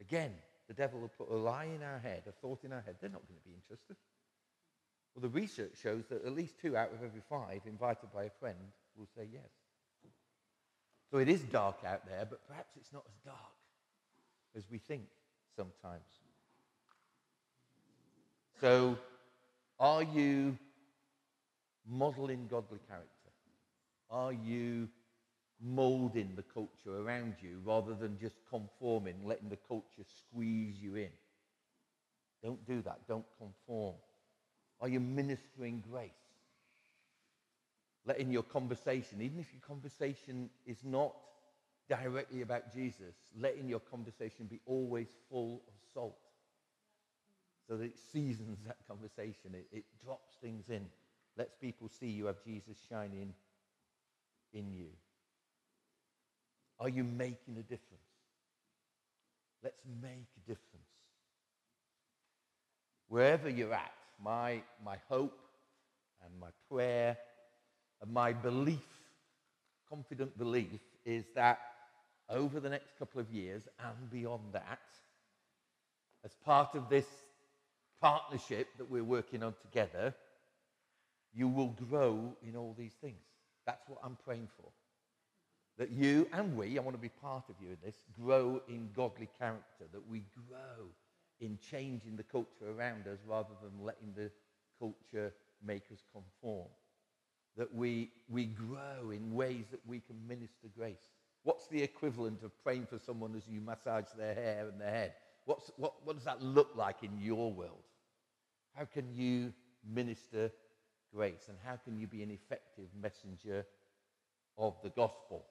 Again, 0.00 0.32
the 0.68 0.74
devil 0.74 1.00
will 1.00 1.08
put 1.08 1.30
a 1.30 1.36
lie 1.36 1.64
in 1.64 1.82
our 1.82 1.98
head, 1.98 2.22
a 2.28 2.32
thought 2.32 2.64
in 2.64 2.72
our 2.72 2.80
head. 2.80 2.96
They're 3.00 3.10
not 3.10 3.26
going 3.26 3.40
to 3.40 3.48
be 3.48 3.54
interested. 3.54 3.96
Well, 5.14 5.22
the 5.22 5.28
research 5.28 5.72
shows 5.82 6.04
that 6.10 6.24
at 6.24 6.32
least 6.34 6.54
two 6.60 6.76
out 6.76 6.92
of 6.92 7.02
every 7.02 7.22
five 7.28 7.62
invited 7.66 8.12
by 8.14 8.24
a 8.24 8.30
friend 8.38 8.56
will 8.96 9.08
say 9.16 9.26
yes. 9.32 9.50
So 11.10 11.18
it 11.18 11.28
is 11.28 11.42
dark 11.42 11.78
out 11.86 12.06
there, 12.06 12.26
but 12.28 12.46
perhaps 12.46 12.76
it's 12.76 12.92
not 12.92 13.04
as 13.08 13.18
dark 13.24 13.36
as 14.56 14.64
we 14.70 14.78
think 14.78 15.06
sometimes. 15.56 16.04
So, 18.60 18.98
are 19.80 20.02
you 20.02 20.58
modeling 21.88 22.46
godly 22.48 22.80
character? 22.88 23.08
Are 24.10 24.32
you 24.32 24.88
molding 25.60 26.34
the 26.36 26.42
culture 26.42 27.00
around 27.00 27.34
you 27.40 27.60
rather 27.64 27.94
than 27.94 28.18
just 28.18 28.36
conforming, 28.48 29.16
letting 29.24 29.48
the 29.48 29.58
culture 29.68 30.04
squeeze 30.04 30.76
you 30.80 30.96
in? 30.96 31.10
Don't 32.42 32.64
do 32.66 32.80
that. 32.82 33.00
Don't 33.08 33.26
conform. 33.38 33.96
Are 34.80 34.88
you 34.88 35.00
ministering 35.00 35.82
grace? 35.90 36.10
Letting 38.06 38.30
your 38.30 38.44
conversation, 38.44 39.20
even 39.20 39.40
if 39.40 39.52
your 39.52 39.62
conversation 39.66 40.48
is 40.66 40.78
not 40.84 41.14
directly 41.88 42.42
about 42.42 42.72
Jesus, 42.72 43.14
letting 43.38 43.68
your 43.68 43.80
conversation 43.80 44.46
be 44.46 44.60
always 44.66 45.08
full 45.28 45.62
of 45.66 45.74
salt 45.92 46.16
so 47.66 47.76
that 47.76 47.84
it 47.84 47.98
seasons 48.12 48.58
that 48.66 48.76
conversation. 48.86 49.52
It, 49.54 49.66
it 49.72 49.84
drops 50.02 50.36
things 50.40 50.70
in, 50.70 50.86
lets 51.38 51.54
people 51.54 51.88
see 51.88 52.08
you 52.08 52.26
have 52.26 52.42
Jesus 52.44 52.76
shining 52.90 53.32
in 54.52 54.72
you. 54.72 54.88
Are 56.80 56.88
you 56.88 57.04
making 57.04 57.56
a 57.58 57.62
difference? 57.62 58.02
Let's 59.62 59.80
make 60.02 60.26
a 60.36 60.40
difference. 60.40 60.86
Wherever 63.08 63.48
you're 63.48 63.72
at, 63.72 63.92
my, 64.22 64.62
my 64.84 64.96
hope 65.08 65.38
and 66.24 66.32
my 66.40 66.48
prayer 66.70 67.16
and 68.02 68.12
my 68.12 68.32
belief, 68.32 68.86
confident 69.88 70.36
belief, 70.36 70.80
is 71.04 71.24
that 71.34 71.58
over 72.28 72.60
the 72.60 72.68
next 72.68 72.98
couple 72.98 73.20
of 73.20 73.30
years 73.30 73.62
and 73.78 74.10
beyond 74.10 74.42
that, 74.52 74.80
as 76.24 76.32
part 76.44 76.74
of 76.74 76.88
this 76.88 77.06
partnership 78.00 78.68
that 78.76 78.90
we're 78.90 79.04
working 79.04 79.42
on 79.42 79.54
together, 79.62 80.14
you 81.34 81.48
will 81.48 81.74
grow 81.88 82.36
in 82.42 82.56
all 82.56 82.74
these 82.78 82.94
things. 83.00 83.20
That's 83.66 83.88
what 83.88 83.98
I'm 84.02 84.16
praying 84.24 84.48
for. 84.56 84.70
That 85.78 85.90
you 85.90 86.26
and 86.32 86.56
we, 86.56 86.76
I 86.78 86.82
want 86.82 86.96
to 86.96 87.00
be 87.00 87.08
part 87.08 87.44
of 87.48 87.54
you 87.60 87.68
in 87.68 87.76
this, 87.84 87.96
grow 88.20 88.60
in 88.68 88.90
godly 88.96 89.28
character, 89.38 89.84
that 89.92 90.08
we 90.08 90.24
grow 90.48 90.86
in 91.40 91.58
changing 91.70 92.16
the 92.16 92.24
culture 92.24 92.70
around 92.76 93.06
us 93.06 93.18
rather 93.26 93.54
than 93.62 93.84
letting 93.84 94.12
the 94.16 94.30
culture 94.78 95.32
make 95.64 95.84
us 95.92 96.00
conform. 96.12 96.68
That 97.56 97.72
we, 97.72 98.10
we 98.28 98.46
grow 98.46 99.10
in 99.10 99.34
ways 99.34 99.66
that 99.70 99.80
we 99.86 100.00
can 100.00 100.16
minister 100.26 100.68
grace. 100.76 100.96
What's 101.44 101.68
the 101.68 101.82
equivalent 101.82 102.42
of 102.42 102.50
praying 102.62 102.86
for 102.86 102.98
someone 102.98 103.34
as 103.36 103.46
you 103.48 103.60
massage 103.60 104.06
their 104.16 104.34
hair 104.34 104.68
and 104.70 104.80
their 104.80 104.90
head? 104.90 105.12
What's, 105.44 105.70
what, 105.76 105.94
what 106.04 106.16
does 106.16 106.24
that 106.24 106.42
look 106.42 106.70
like 106.74 107.02
in 107.02 107.18
your 107.20 107.52
world? 107.52 107.84
How 108.74 108.84
can 108.84 109.12
you 109.14 109.52
minister 109.88 110.50
grace? 111.14 111.48
And 111.48 111.56
how 111.64 111.76
can 111.76 111.98
you 111.98 112.06
be 112.06 112.22
an 112.22 112.30
effective 112.30 112.86
messenger 113.00 113.64
of 114.56 114.74
the 114.82 114.90
gospel? 114.90 115.44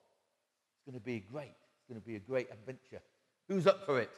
It's 0.75 0.85
going 0.85 0.99
to 0.99 1.05
be 1.05 1.23
great. 1.31 1.55
It's 1.79 1.87
going 1.89 1.99
to 1.99 2.07
be 2.07 2.15
a 2.15 2.19
great 2.19 2.49
adventure. 2.51 3.01
Who's 3.47 3.67
up 3.67 3.85
for 3.85 3.99
it? 3.99 4.11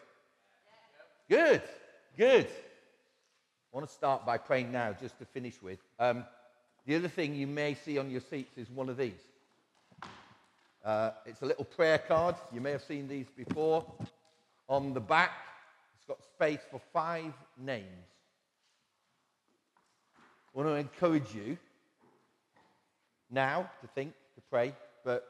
Good, 1.30 1.62
good. 2.18 2.48
I 2.48 3.76
want 3.78 3.88
to 3.88 3.94
start 3.94 4.26
by 4.26 4.38
praying 4.38 4.72
now, 4.72 4.96
just 5.00 5.20
to 5.20 5.26
finish 5.26 5.62
with. 5.62 5.80
Um, 6.00 6.26
the 6.88 6.96
other 6.96 7.08
thing 7.08 7.36
you 7.36 7.46
may 7.46 7.76
see 7.76 8.00
on 8.00 8.10
your 8.10 8.22
seats 8.22 8.58
is 8.58 8.70
one 8.70 8.90
of 8.90 8.98
these. 8.98 9.22
Uh, 10.84 11.12
it's 11.26 11.42
a 11.42 11.46
little 11.46 11.66
prayer 11.66 12.00
card. 12.00 12.36
You 12.52 12.62
may 12.62 12.72
have 12.72 12.82
seen 12.82 13.08
these 13.08 13.28
before. 13.30 13.86
On 14.68 14.94
the 14.94 15.00
back, 15.00 15.32
it's 15.96 16.06
got 16.06 16.24
space 16.24 16.62
for 16.72 16.82
five 16.92 17.34
names. 17.58 17.86
I 20.54 20.58
want 20.58 20.70
to 20.70 20.76
encourage 20.76 21.34
you 21.34 21.58
now 23.30 23.70
to 23.82 23.88
think, 23.88 24.14
to 24.36 24.42
pray, 24.50 24.74
but 25.06 25.28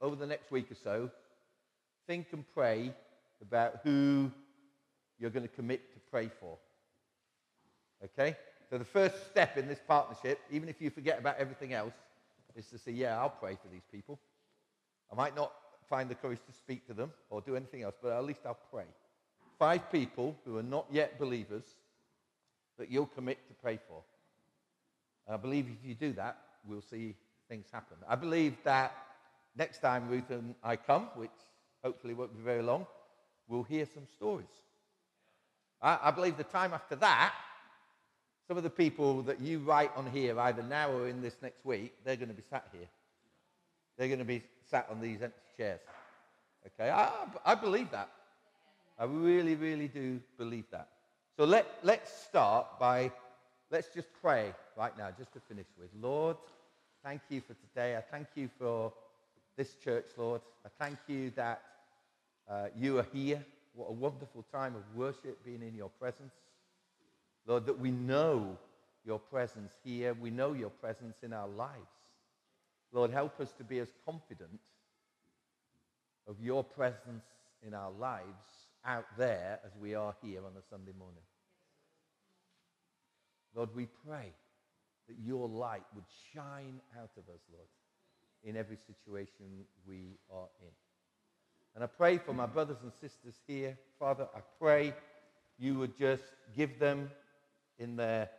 over 0.00 0.14
the 0.14 0.26
next 0.26 0.52
week 0.52 0.70
or 0.70 0.76
so, 0.76 1.10
think 2.06 2.28
and 2.32 2.44
pray 2.54 2.94
about 3.42 3.80
who 3.82 4.30
you're 5.18 5.30
going 5.30 5.46
to 5.46 5.54
commit 5.54 5.92
to 5.92 6.00
pray 6.10 6.30
for. 6.40 6.56
Okay? 8.04 8.36
So 8.70 8.78
the 8.78 8.84
first 8.84 9.28
step 9.30 9.58
in 9.58 9.66
this 9.66 9.80
partnership, 9.86 10.38
even 10.50 10.68
if 10.68 10.80
you 10.80 10.90
forget 10.90 11.18
about 11.18 11.36
everything 11.38 11.72
else, 11.72 11.94
is 12.54 12.66
to 12.66 12.78
say, 12.78 12.92
yeah, 12.92 13.18
I'll 13.18 13.30
pray 13.30 13.56
for 13.60 13.68
these 13.72 13.84
people. 13.90 14.20
I 15.12 15.16
might 15.16 15.34
not 15.34 15.52
find 15.88 16.08
the 16.08 16.14
courage 16.14 16.38
to 16.46 16.52
speak 16.52 16.86
to 16.86 16.94
them 16.94 17.10
or 17.28 17.40
do 17.40 17.56
anything 17.56 17.82
else, 17.82 17.96
but 18.00 18.12
at 18.12 18.24
least 18.24 18.40
I'll 18.46 18.58
pray. 18.72 18.84
Five 19.58 19.90
people 19.90 20.36
who 20.44 20.56
are 20.56 20.62
not 20.62 20.86
yet 20.90 21.18
believers 21.18 21.64
that 22.78 22.90
you'll 22.90 23.06
commit 23.06 23.46
to 23.48 23.54
pray 23.54 23.78
for. 23.88 24.02
And 25.30 25.38
I 25.38 25.40
believe 25.40 25.66
if 25.68 25.88
you 25.88 25.94
do 25.94 26.12
that, 26.14 26.38
we'll 26.66 26.82
see 26.82 27.14
things 27.48 27.66
happen. 27.72 27.96
I 28.08 28.16
believe 28.16 28.56
that 28.64 28.92
next 29.56 29.78
time 29.78 30.08
Ruth 30.08 30.28
and 30.30 30.56
I 30.64 30.74
come, 30.74 31.08
which 31.14 31.30
hopefully 31.84 32.14
won't 32.14 32.36
be 32.36 32.42
very 32.42 32.62
long, 32.62 32.84
we'll 33.46 33.62
hear 33.62 33.86
some 33.94 34.08
stories 34.16 34.48
I, 35.80 35.98
I 36.04 36.10
believe 36.10 36.36
the 36.36 36.44
time 36.44 36.74
after 36.74 36.96
that, 36.96 37.32
some 38.48 38.56
of 38.56 38.62
the 38.62 38.70
people 38.70 39.22
that 39.22 39.40
you 39.40 39.60
write 39.60 39.90
on 39.96 40.10
here, 40.10 40.38
either 40.38 40.62
now 40.62 40.90
or 40.90 41.08
in 41.08 41.22
this 41.22 41.36
next 41.40 41.64
week, 41.64 41.94
they're 42.04 42.16
going 42.16 42.28
to 42.28 42.34
be 42.34 42.42
sat 42.50 42.66
here. 42.72 42.88
They're 43.96 44.08
going 44.08 44.18
to 44.18 44.24
be 44.24 44.42
sat 44.68 44.88
on 44.90 45.00
these 45.00 45.22
empty 45.22 45.38
chairs. 45.56 45.80
Okay, 46.66 46.90
I, 46.90 47.10
I 47.44 47.54
believe 47.54 47.90
that. 47.92 48.10
I 48.98 49.04
really, 49.04 49.54
really 49.54 49.88
do 49.88 50.20
believe 50.36 50.64
that. 50.72 50.88
So 51.36 51.44
let, 51.44 51.66
let's 51.82 52.12
start 52.24 52.78
by, 52.78 53.12
let's 53.70 53.88
just 53.94 54.08
pray 54.20 54.52
right 54.76 54.96
now, 54.98 55.08
just 55.16 55.32
to 55.32 55.40
finish 55.48 55.66
with. 55.78 55.90
Lord, 56.00 56.36
thank 57.04 57.20
you 57.28 57.40
for 57.40 57.54
today. 57.54 57.96
I 57.96 58.00
thank 58.00 58.28
you 58.34 58.48
for 58.58 58.92
this 59.56 59.74
church, 59.74 60.06
Lord. 60.16 60.40
I 60.64 60.68
thank 60.82 60.98
you 61.06 61.30
that 61.36 61.62
uh, 62.50 62.66
you 62.76 62.98
are 62.98 63.06
here. 63.12 63.44
What 63.74 63.90
a 63.90 63.92
wonderful 63.92 64.44
time 64.52 64.74
of 64.74 64.82
worship 64.96 65.44
being 65.44 65.62
in 65.62 65.74
your 65.76 65.90
presence. 66.00 66.32
Lord, 67.46 67.66
that 67.66 67.78
we 67.78 67.90
know 67.90 68.56
your 69.06 69.18
presence 69.18 69.72
here. 69.84 70.14
We 70.14 70.30
know 70.30 70.52
your 70.52 70.70
presence 70.70 71.16
in 71.22 71.32
our 71.32 71.48
lives. 71.48 71.86
Lord, 72.92 73.12
help 73.12 73.40
us 73.40 73.52
to 73.58 73.64
be 73.64 73.78
as 73.78 73.88
confident 74.04 74.60
of 76.26 76.36
your 76.42 76.64
presence 76.64 77.24
in 77.66 77.74
our 77.74 77.90
lives 77.92 78.26
out 78.84 79.06
there 79.16 79.60
as 79.64 79.70
we 79.80 79.94
are 79.94 80.14
here 80.22 80.40
on 80.40 80.52
a 80.58 80.62
Sunday 80.68 80.92
morning. 80.98 81.22
Lord, 83.54 83.70
we 83.74 83.86
pray 84.06 84.32
that 85.08 85.16
your 85.24 85.48
light 85.48 85.82
would 85.94 86.04
shine 86.32 86.80
out 86.98 87.10
of 87.16 87.24
us, 87.34 87.40
Lord, 87.52 87.66
in 88.44 88.56
every 88.56 88.76
situation 88.76 89.64
we 89.86 90.18
are 90.32 90.48
in. 90.60 90.72
And 91.74 91.84
I 91.84 91.86
pray 91.86 92.18
for 92.18 92.32
my 92.32 92.46
brothers 92.46 92.78
and 92.82 92.92
sisters 93.00 93.34
here. 93.46 93.78
Father, 93.98 94.26
I 94.34 94.40
pray 94.60 94.94
you 95.58 95.78
would 95.78 95.96
just 95.96 96.22
give 96.56 96.78
them 96.78 97.10
in 97.78 97.96
their 97.96 98.30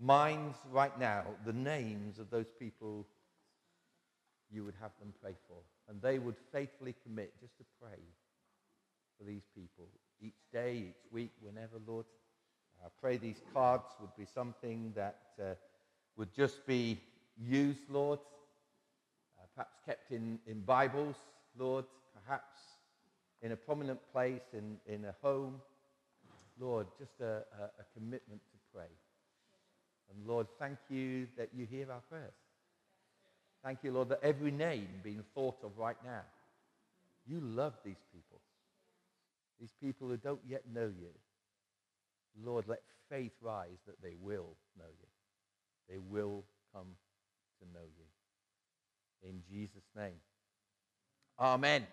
minds 0.00 0.56
right 0.70 0.98
now 0.98 1.24
the 1.46 1.52
names 1.52 2.18
of 2.18 2.30
those 2.30 2.50
people 2.58 3.06
you 4.50 4.64
would 4.64 4.74
have 4.80 4.90
them 5.00 5.12
pray 5.22 5.34
for. 5.48 5.56
And 5.88 6.00
they 6.00 6.18
would 6.18 6.36
faithfully 6.52 6.94
commit 7.02 7.32
just 7.40 7.56
to 7.58 7.64
pray 7.80 7.98
for 9.18 9.24
these 9.24 9.42
people 9.54 9.88
each 10.20 10.40
day, 10.52 10.84
each 10.88 11.12
week, 11.12 11.32
whenever, 11.40 11.76
Lord. 11.86 12.06
I 12.84 12.88
pray 13.00 13.16
these 13.16 13.40
cards 13.54 13.86
would 13.98 14.14
be 14.16 14.26
something 14.26 14.92
that 14.94 15.20
uh, 15.40 15.54
would 16.16 16.34
just 16.34 16.66
be 16.66 17.00
used, 17.40 17.80
Lord, 17.88 18.18
uh, 19.38 19.46
perhaps 19.54 19.76
kept 19.86 20.12
in, 20.12 20.38
in 20.46 20.60
Bibles, 20.60 21.16
Lord, 21.58 21.86
perhaps 22.12 22.58
in 23.40 23.52
a 23.52 23.56
prominent 23.56 24.00
place, 24.12 24.42
in, 24.52 24.76
in 24.86 25.06
a 25.06 25.14
home. 25.22 25.62
Lord, 26.60 26.86
just 26.98 27.20
a, 27.20 27.42
a, 27.58 27.64
a 27.64 27.84
commitment 27.98 28.40
to 28.52 28.58
pray. 28.74 28.90
And 30.10 30.26
Lord, 30.26 30.46
thank 30.58 30.78
you 30.90 31.26
that 31.38 31.48
you 31.56 31.66
hear 31.66 31.90
our 31.90 32.02
prayers. 32.10 32.34
Thank 33.64 33.78
you, 33.82 33.92
Lord, 33.92 34.10
that 34.10 34.20
every 34.22 34.50
name 34.50 34.88
being 35.02 35.24
thought 35.34 35.56
of 35.64 35.70
right 35.78 35.96
now, 36.04 36.20
you 37.26 37.40
love 37.40 37.72
these 37.82 38.02
people. 38.12 38.40
These 39.58 39.72
people 39.82 40.08
who 40.08 40.18
don't 40.18 40.42
yet 40.46 40.64
know 40.72 40.84
you. 40.84 41.08
Lord, 42.42 42.66
let 42.68 42.80
faith 43.10 43.32
rise 43.40 43.78
that 43.86 44.00
they 44.02 44.14
will 44.20 44.56
know 44.78 44.84
you. 44.88 45.08
They 45.88 45.98
will 45.98 46.44
come 46.74 46.96
to 47.60 47.66
know 47.72 47.84
you. 47.84 49.28
In 49.28 49.42
Jesus' 49.50 49.88
name. 49.96 50.20
Amen. 51.38 51.86